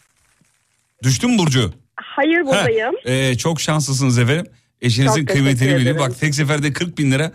[1.02, 1.72] Düştün mü Burcu?
[1.96, 2.94] Hayır buradayım.
[3.04, 4.46] Heh, e, çok şanslısınız efendim.
[4.82, 5.98] Eşinizin Çok kıymetini bilin.
[5.98, 7.32] Bak tek seferde 40 bin lira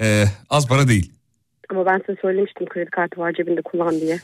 [0.00, 1.12] e, az para değil.
[1.70, 4.18] Ama ben size söylemiştim kredi kartı var cebinde kullan diye.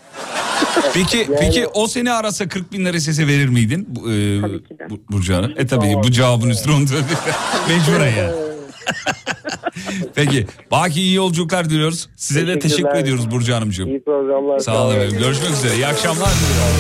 [0.95, 3.87] Peki peki o seni arasa 40 bin lira sese verir miydin?
[3.89, 4.91] Bu, e, Tabii ki de.
[4.91, 5.53] Bu, Burcu Hanım.
[5.57, 6.85] E tabii bu cevabın üstüne onu.
[7.69, 8.35] Mecburen ya.
[10.15, 12.09] Peki Baki iyi yolculuklar diliyoruz.
[12.17, 13.89] Size de teşekkür ediyoruz Burcu Hanımcığım.
[13.89, 14.59] İyi programlar.
[14.59, 15.19] Sağ olun efendim.
[15.19, 15.75] Görüşmek üzere.
[15.75, 16.77] İyi akşamlar diliyorum.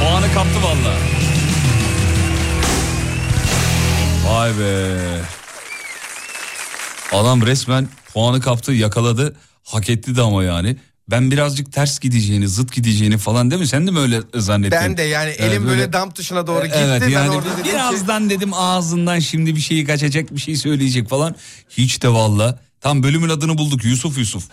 [0.00, 1.21] Puanı kaptı valla.
[4.32, 4.98] Vay be.
[7.12, 9.36] Adam resmen puanı kaptı yakaladı.
[9.64, 10.76] Hak etti de ama yani.
[11.10, 13.68] Ben birazcık ters gideceğini, zıt gideceğini falan değil mi?
[13.68, 14.78] Sen de mi öyle zannettin?
[14.80, 16.78] Ben de yani Evet, elim böyle damp tuşuna doğru gitti.
[16.80, 20.56] Evet ben yani orada dedim ki birazdan dedim ağzından şimdi bir şeyi kaçacak bir şey
[20.56, 21.34] söyleyecek falan.
[21.68, 22.58] Hiç de valla.
[22.80, 24.44] Tam bölümün adını bulduk Yusuf Yusuf.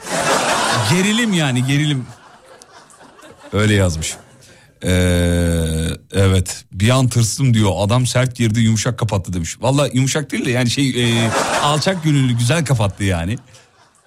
[0.92, 2.06] gerilim yani gerilim.
[3.54, 4.16] Öyle yazmış.
[4.84, 4.90] Ee,
[6.12, 9.58] evet bir an tırstım diyor adam sert girdi yumuşak kapattı demiş.
[9.62, 11.32] Valla yumuşak değil de yani şey e,
[11.64, 13.38] alçak gönüllü güzel kapattı yani.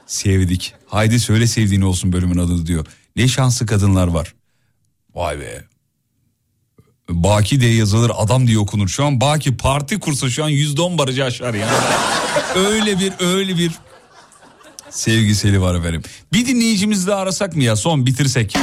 [0.06, 0.74] Sevdik.
[0.86, 2.86] Haydi söyle sevdiğin olsun bölümün adı diyor.
[3.16, 4.34] Ne şanslı kadınlar var.
[5.14, 5.64] Vay be.
[7.10, 8.88] Baki diye yazılır adam diye okunur.
[8.88, 11.72] Şu an Baki parti kursa şu an yüzde on barajı aşar yani.
[12.54, 13.72] öyle bir öyle bir
[14.90, 16.02] sevgiseli var efendim.
[16.32, 18.56] Bir dinleyicimizi de arasak mı ya son bitirsek.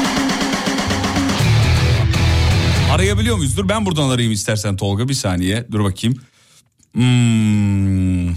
[2.89, 3.57] Arayabiliyor muyuz?
[3.57, 5.67] Dur ben buradan arayayım istersen Tolga bir saniye.
[5.71, 6.17] Dur bakayım.
[6.93, 8.35] Hmm.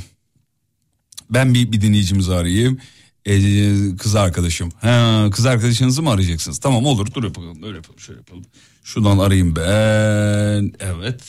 [1.30, 2.78] Ben bir, bir dinleyicimizi arayayım.
[3.26, 4.70] Ee, kız arkadaşım.
[4.80, 6.58] Ha, kız arkadaşınızı mı arayacaksınız?
[6.58, 7.62] Tamam olur dur yapalım.
[7.62, 8.44] Öyle yapalım şöyle yapalım.
[8.84, 10.72] Şuradan arayayım ben.
[10.80, 11.22] Evet.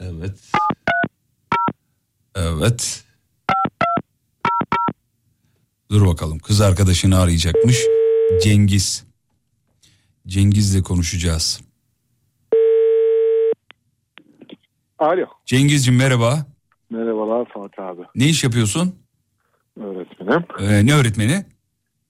[0.00, 0.38] Evet.
[2.34, 3.04] Evet.
[5.90, 7.78] Dur bakalım kız arkadaşını arayacakmış.
[8.42, 9.11] Cengiz.
[10.26, 11.60] Cengiz'le konuşacağız.
[14.98, 15.26] Alo.
[15.46, 16.46] Cengizciğim merhaba.
[16.90, 18.02] Merhabalar Fatih abi.
[18.14, 18.94] Ne iş yapıyorsun?
[19.80, 20.44] Öğretmenim.
[20.60, 21.44] Ee, ne öğretmeni?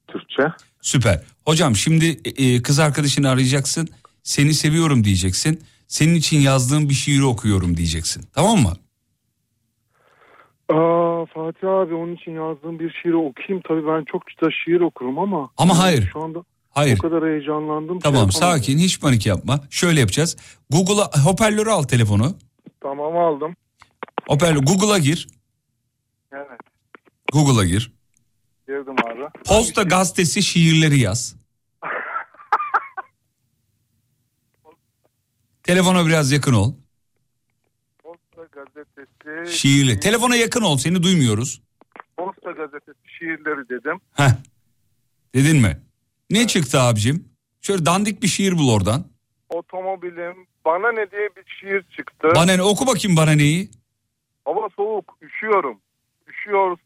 [0.09, 0.43] Türkçe.
[0.81, 1.23] Süper.
[1.45, 3.89] Hocam şimdi e, kız arkadaşını arayacaksın.
[4.23, 5.61] Seni seviyorum diyeceksin.
[5.87, 8.25] Senin için yazdığım bir şiiri okuyorum diyeceksin.
[8.35, 8.73] Tamam mı?
[10.69, 13.63] Aa, Fatih abi onun için yazdığım bir şiiri okuyayım.
[13.69, 15.51] Tabii ben çok da şiir okurum ama.
[15.57, 16.11] Ama hayır.
[16.13, 16.45] Şu anda
[16.75, 16.99] Hayır.
[16.99, 17.99] o kadar heyecanlandım.
[18.01, 18.33] Tamam yapamadım.
[18.41, 19.61] sakin hiç panik yapma.
[19.71, 20.37] Şöyle yapacağız.
[20.71, 22.37] Google'a hoparlörü al telefonu.
[22.81, 23.57] Tamam aldım.
[24.29, 25.29] Hoparlör Google'a gir.
[26.33, 26.61] Evet.
[27.33, 27.93] Google'a gir.
[28.69, 29.23] Girdim abi.
[29.45, 31.37] Posta gazetesi şiirleri yaz.
[35.63, 36.75] Telefona biraz yakın ol.
[38.03, 39.59] Posta gazetesi.
[39.59, 40.01] Şiirli.
[40.01, 41.63] Telefona yakın ol seni duymuyoruz.
[42.17, 44.01] Posta gazetesi şiirleri dedim.
[44.13, 44.31] Heh.
[45.35, 45.81] Dedin mi?
[46.33, 47.29] Ne çıktı abicim?
[47.61, 49.05] Şöyle dandik bir şiir bul oradan.
[49.49, 52.29] Otomobilim bana ne diye bir şiir çıktı.
[52.35, 53.71] Bana ne oku bakayım bana neyi?
[54.45, 55.79] Hava soğuk üşüyorum.
[56.29, 56.79] Üşüyor.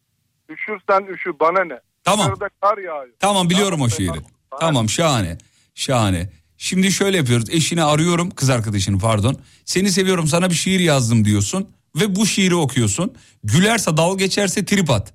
[0.49, 1.80] Üşürsen üşü bana ne.
[2.05, 2.26] Tamam.
[2.26, 3.14] Dışarıda kar yağıyor.
[3.18, 4.20] Tamam biliyorum o şiiri.
[4.61, 5.38] Tamam şahane.
[5.74, 6.30] Şahane.
[6.59, 7.51] Şimdi şöyle yapıyoruz.
[7.51, 9.36] Eşini arıyorum kız arkadaşını pardon.
[9.64, 11.70] Seni seviyorum sana bir şiir yazdım diyorsun.
[11.97, 13.14] Ve bu şiiri okuyorsun.
[13.44, 15.14] Gülerse dal geçerse trip at.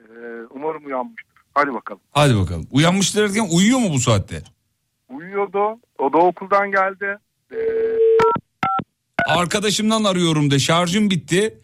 [0.00, 0.04] Ee,
[0.50, 1.33] umarım uyanmıştır.
[1.54, 2.00] Hadi bakalım.
[2.12, 2.66] Hadi bakalım.
[2.70, 4.42] Uyanmışlar derken uyuyor mu bu saatte?
[5.08, 5.78] Uyuyordu.
[5.98, 7.18] O da okuldan geldi.
[7.52, 7.56] Ee,
[9.28, 11.58] Arkadaşımdan arıyorum de şarjım bitti.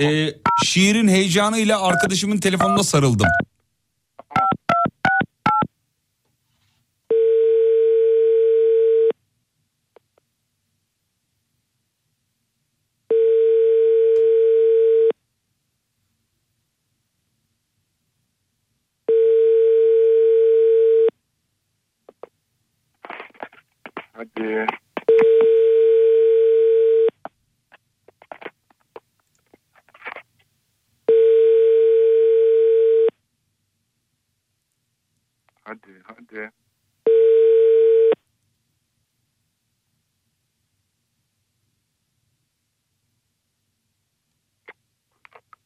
[0.00, 0.28] Ee,
[0.64, 3.26] şiirin heyecanıyla arkadaşımın telefonuna sarıldım.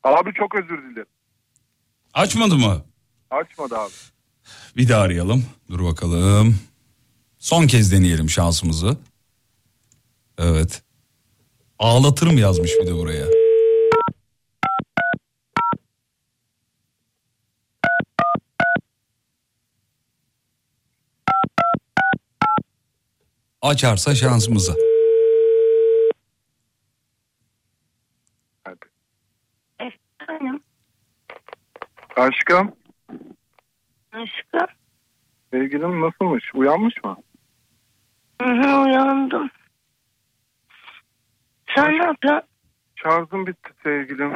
[0.05, 1.07] Abi çok özür dilerim.
[2.15, 2.85] Açmadı mı?
[3.31, 3.93] Açmadı abi.
[4.77, 5.45] Bir daha arayalım.
[5.71, 6.59] Dur bakalım.
[7.39, 8.97] Son kez deneyelim şansımızı.
[10.39, 10.83] Evet.
[11.79, 13.27] Ağlatırım yazmış bir de buraya.
[23.63, 24.77] Açarsa şansımızı.
[30.21, 30.63] Efendim
[32.17, 32.73] Aşkım,
[34.13, 34.67] aşkım.
[35.53, 36.55] sevgilim nasılmış?
[36.55, 37.17] Uyanmış mı?
[38.43, 39.51] Hı hı, uyandım.
[41.75, 42.49] Sen ne yapıyorsun?
[42.97, 44.33] Şarjım bitti sevgilim.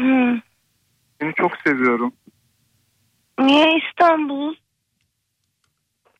[0.00, 0.40] Hı.
[1.20, 2.12] Seni çok seviyorum.
[3.38, 4.54] Niye İstanbul?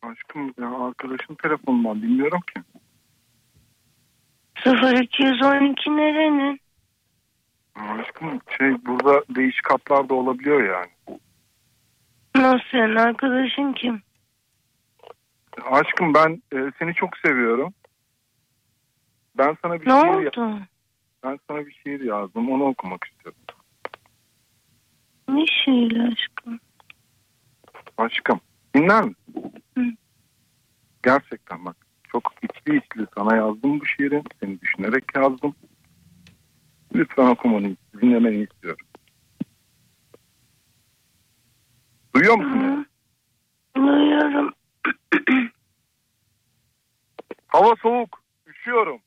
[0.03, 2.63] Aşkım ya arkadaşın telefonundan bilmiyorum ki.
[4.67, 6.61] 0212 nerenin?
[7.77, 11.19] Aşkım şey burada değişik hatlar da olabiliyor yani.
[12.37, 14.03] Nasıl yani arkadaşın kim?
[15.71, 17.75] Aşkım ben e, seni çok seviyorum.
[19.39, 20.59] Ben sana bir Ne şiir oldu?
[21.25, 22.51] ben sana bir şiir yazdım.
[22.51, 23.41] Onu okumak istiyorum.
[25.29, 26.61] Ne şiir aşkım?
[27.99, 28.41] Aşkım
[28.75, 29.99] dinler misin?
[31.03, 31.77] Gerçekten bak
[32.13, 34.23] çok içli içli sana yazdım bu şiiri.
[34.41, 35.55] Seni düşünerek yazdım.
[36.97, 38.87] Lütfen okumanı, dinlemeni istiyorum.
[42.15, 42.87] Duyuyor musun?
[43.77, 44.53] Duyuyorum.
[47.47, 48.23] Hava soğuk.
[48.47, 49.01] Üşüyorum.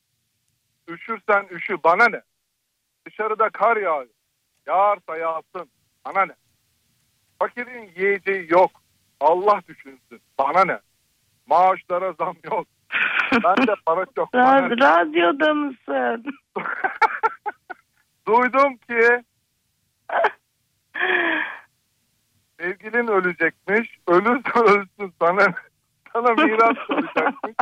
[0.87, 1.83] Üşürsen üşü.
[1.83, 2.21] Bana ne?
[3.07, 4.13] Dışarıda kar yağıyor.
[4.67, 5.71] Yağarsa yağsın.
[6.05, 6.33] Bana ne?
[7.39, 8.71] Fakirin yiyeceği yok.
[9.21, 10.21] Allah düşünsün.
[10.39, 10.79] Bana ne?
[11.45, 12.67] Maaşlara zam yok.
[13.43, 14.33] Bende para çok.
[14.33, 16.25] Bana radyoda mısın?
[18.29, 19.23] Duydum ki
[22.59, 23.97] sevgilin ölecekmiş.
[24.07, 25.53] Ölürse ölsün sana
[26.13, 27.55] sana miras kalacakmış.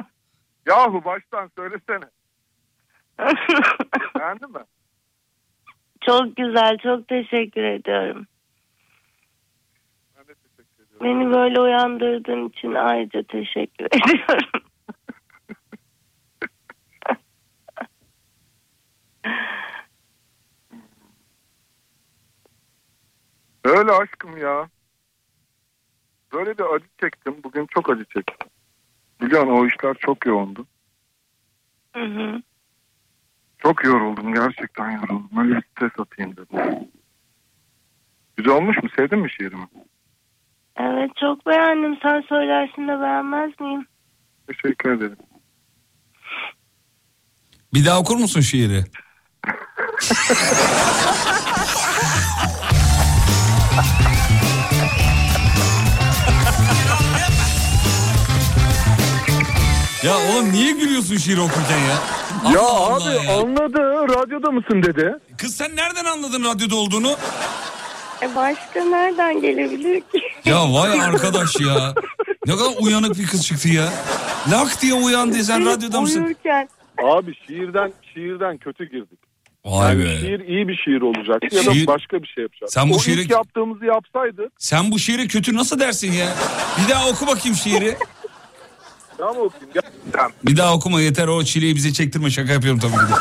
[0.65, 2.05] Yahu baştan söylesene.
[4.19, 4.63] Beğendin mi?
[6.01, 8.27] Çok güzel, çok teşekkür ediyorum.
[11.03, 14.56] Beni böyle uyandırdığın için ayrıca teşekkür ediyorum.
[23.87, 24.69] Öyle aşkım ya.
[26.33, 27.35] Böyle bir acı çektim.
[27.43, 28.47] Bugün çok acı çektim.
[29.21, 30.67] Biliyorsun o işler çok yoğundu.
[31.93, 32.41] Hı hı.
[33.57, 34.33] Çok yoruldum.
[34.33, 35.29] Gerçekten yoruldum.
[35.37, 36.89] Öyle bir stres atayım dedim.
[38.37, 38.89] Güzel olmuş mu?
[38.95, 39.67] Sevdin mi şiirimi?
[40.77, 41.97] Evet çok beğendim.
[42.01, 43.85] Sen söylersin de beğenmez miyim?
[44.47, 45.17] Teşekkür ederim.
[47.73, 48.83] Bir daha okur musun şiiri?
[60.03, 61.97] ya oğlum niye gülüyorsun şiir okurken ya?
[62.53, 63.37] Ya Allah Allah abi ya.
[63.37, 63.79] anladı.
[64.15, 65.15] Radyoda mısın dedi.
[65.37, 67.15] Kız sen nereden anladın radyoda olduğunu?
[68.21, 70.21] E başka nereden gelebilir ki?
[70.45, 71.93] Ya vay arkadaş ya.
[72.45, 73.89] Ne kadar uyanık bir kız çıktı ya.
[74.51, 76.23] Lak diye uyandı sen radyoda mısın?
[76.23, 76.69] Uyurken.
[77.03, 79.19] Abi şiirden şiirden kötü girdik.
[79.67, 80.17] Vay Yani be.
[80.19, 82.69] şiir iyi bir şiir olacak ya da Şiir- başka bir şey yapacak.
[82.71, 86.27] Sen bu o şiiri- ilk yaptığımızı yapsaydı Sen bu şiiri kötü nasıl dersin ya?
[86.83, 87.97] Bir daha oku bakayım şiiri.
[89.17, 89.69] tamam okuyayım.
[89.73, 89.81] Gel.
[90.11, 90.31] Tamam.
[90.43, 93.15] Bir daha okuma yeter o çileyi bize çektirme şaka yapıyorum tabii ki de.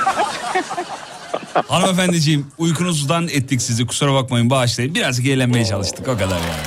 [1.68, 4.94] Hanımefendiciğim uykunuzdan ettik sizi kusura bakmayın bağışlayın.
[4.94, 6.66] Birazcık eğlenmeye çalıştık o kadar yani.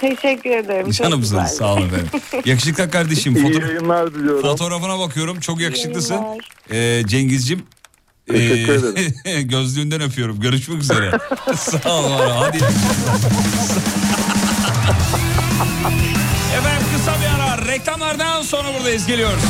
[0.00, 0.90] Teşekkür ederim.
[0.90, 2.08] Canımsınız sağ olun efendim.
[2.44, 3.36] Yakışıklı kardeşim.
[3.36, 4.42] İyi Foto- yayınlar diliyorum.
[4.42, 6.20] fotoğrafına bakıyorum çok yakışıklısın.
[6.70, 7.62] Ee, Cengiz'cim.
[8.28, 10.40] Teşekkür ee, gözlüğünden öpüyorum.
[10.40, 11.18] Görüşmek üzere.
[11.56, 12.10] sağ ol.
[12.10, 12.30] var.
[12.36, 12.56] Hadi.
[16.58, 17.66] Efendim kısa bir ara.
[17.68, 19.06] Reklamlardan sonra buradayız.
[19.06, 19.42] Geliyoruz.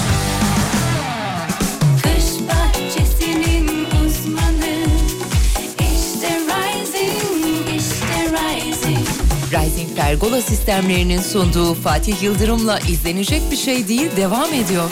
[9.52, 14.90] Rising Pergola sistemlerinin sunduğu Fatih Yıldırım'la izlenecek bir şey değil devam ediyor.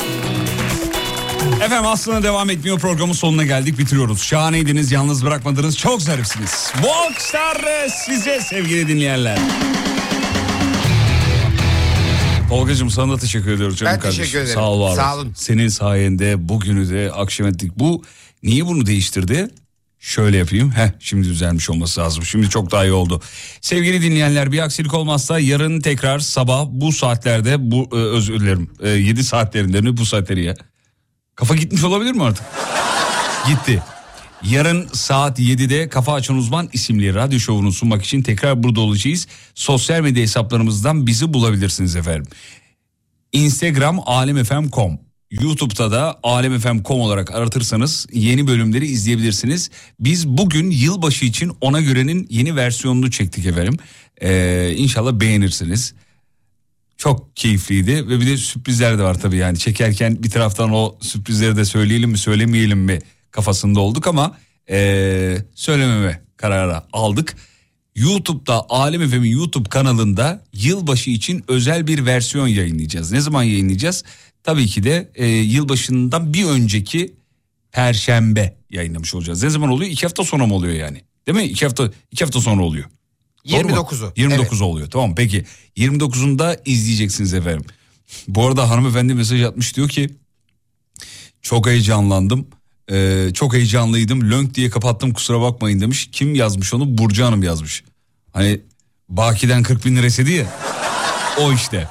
[1.65, 4.23] Efendim aslında devam etmiyor programın sonuna geldik bitiriyoruz.
[4.23, 6.71] Şahaneydiniz yalnız bırakmadınız çok zarifsiniz.
[6.73, 7.65] Walkstar
[8.07, 9.39] size sevgili dinleyenler.
[12.49, 14.23] Tolgacığım sana da teşekkür ediyoruz canım Ben kardeşim.
[14.25, 14.55] teşekkür ederim.
[14.55, 15.19] Sağ ol var Sağ ol.
[15.19, 15.33] olun.
[15.37, 17.73] Senin sayende bugünü de akşam ettik.
[17.79, 18.03] Bu
[18.43, 19.49] niye bunu değiştirdi?
[19.99, 20.71] Şöyle yapayım.
[20.71, 22.25] Heh şimdi düzelmiş olması lazım.
[22.25, 23.23] Şimdi çok daha iyi oldu.
[23.61, 28.71] Sevgili dinleyenler bir aksilik olmazsa yarın tekrar sabah bu saatlerde bu e, özür dilerim.
[28.83, 30.55] E, 7 saatlerinde mi bu saatleri ya?
[31.37, 32.45] Kafa gitmiş olabilir mi artık?
[33.49, 33.83] Gitti.
[34.43, 39.27] Yarın saat 7'de Kafa Açan Uzman isimli radyo şovunu sunmak için tekrar burada olacağız.
[39.55, 42.27] Sosyal medya hesaplarımızdan bizi bulabilirsiniz efendim.
[43.33, 44.99] Instagram alemfm.com
[45.31, 49.71] YouTube'da da alemfm.com olarak aratırsanız yeni bölümleri izleyebilirsiniz.
[50.01, 53.77] Biz bugün yılbaşı için ona görenin yeni versiyonunu çektik efendim.
[54.23, 55.95] Ee, inşallah beğenirsiniz.
[56.99, 61.57] Çok keyifliydi ve bir de sürprizler de var tabii yani çekerken bir taraftan o sürprizleri
[61.57, 62.99] de söyleyelim mi söylemeyelim mi
[63.31, 64.37] kafasında olduk ama
[64.71, 67.37] ee, söylememe kararı aldık.
[67.95, 73.13] YouTube'da Alem Efem'in YouTube kanalında yılbaşı için özel bir versiyon yayınlayacağız.
[73.13, 74.05] Ne zaman yayınlayacağız?
[74.43, 77.15] Tabii ki de e, yılbaşından bir önceki
[77.73, 79.43] Perşembe yayınlamış olacağız.
[79.43, 79.91] Ne zaman oluyor?
[79.91, 81.01] İki hafta sonra mı oluyor yani?
[81.27, 81.45] Değil mi?
[81.45, 82.85] İki hafta, iki hafta sonra oluyor.
[83.53, 83.75] Doğru mu?
[83.75, 84.13] 29'u.
[84.17, 84.91] 29 oluyor.
[84.91, 85.45] Tamam peki.
[85.77, 87.65] 29'unda izleyeceksiniz efendim.
[88.29, 90.11] Bu arada hanımefendi mesaj atmış diyor ki
[91.43, 92.47] çok heyecanlandım.
[92.93, 94.31] Ee, çok heyecanlıydım.
[94.31, 96.09] Lönk diye kapattım kusura bakmayın demiş.
[96.13, 96.99] Kim yazmış onu?
[96.99, 97.85] Burcu Hanım yazmış.
[98.33, 98.61] Hani
[99.09, 100.47] Baki'den 40 bin lira istedi ya.
[101.41, 101.89] O işte.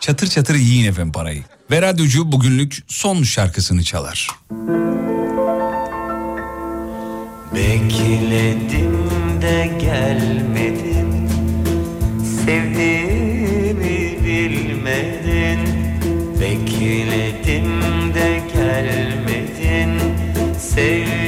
[0.00, 1.44] Çatır çatır yiyin efendim parayı.
[1.70, 4.28] Ve radyocu bugünlük son şarkısını çalar.
[7.54, 9.07] Bekledim
[9.48, 11.28] de gelmedin.
[12.44, 15.60] Sevdiğimi bilmedin.
[16.40, 17.70] Bekledim
[18.14, 20.00] de gelmedin.
[20.58, 21.27] Sevdiğimi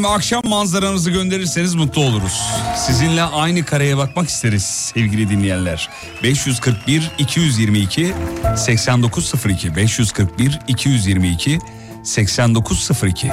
[0.00, 2.42] Efendim akşam manzaranızı gönderirseniz mutlu oluruz.
[2.76, 5.90] Sizinle aynı kareye bakmak isteriz sevgili dinleyenler.
[6.22, 8.14] 541 222
[8.56, 11.58] 8902 541 222
[12.04, 13.30] 8902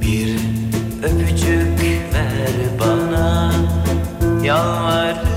[0.00, 0.36] Bir
[1.02, 1.82] öpücük
[2.14, 2.50] ver
[2.80, 3.52] bana
[4.44, 5.31] Yalvarıyorum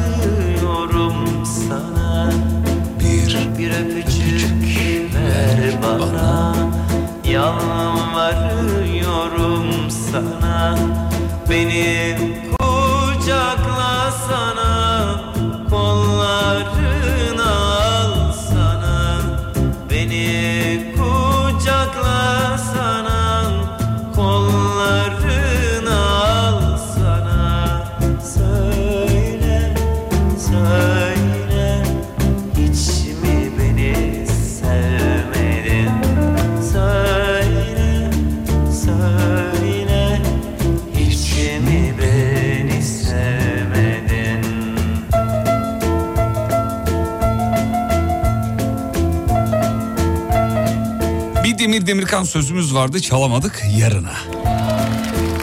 [52.05, 54.13] Demirkan sözümüz vardı çalamadık yarına.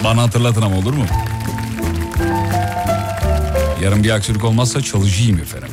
[0.04, 1.04] Bana hatırlatın ama olur mu?
[3.82, 5.68] Yarın bir aksilik olmazsa çalışayım efendim.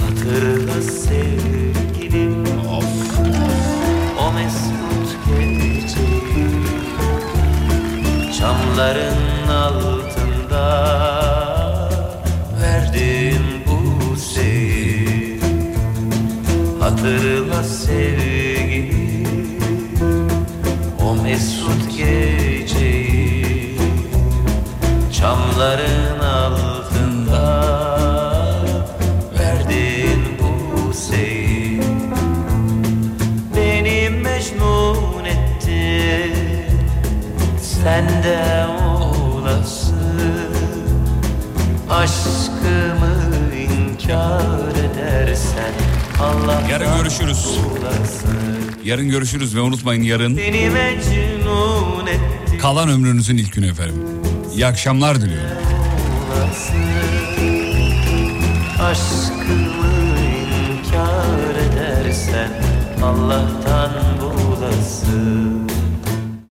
[0.00, 2.44] Hatırla sevgilim
[4.20, 6.50] O mesut geceyi
[8.38, 10.64] Çamların altında
[12.62, 15.40] Verdiğim bu sevgi
[16.80, 18.33] Hatırla sevgilim
[21.34, 23.76] mesut geceyi
[25.12, 27.46] Çamların altında
[29.38, 31.80] verdin bu seyi.
[33.56, 36.32] Beni mecnun etti
[37.60, 39.94] sende olası
[41.90, 43.14] Aşkımı
[43.54, 45.72] inkar edersen
[46.20, 47.58] Allah Yarın görüşürüz.
[48.84, 50.36] Yarın görüşürüz ve unutmayın yarın.
[50.36, 51.23] Beni mecnun etti
[52.64, 54.02] kalan ömrünüzün ilk günü efendim.
[54.54, 55.50] İyi akşamlar diliyorum.
[58.80, 60.18] Aşkımı
[60.70, 62.50] inkar edersen
[63.02, 63.90] Allah'tan
[64.20, 65.33] bulası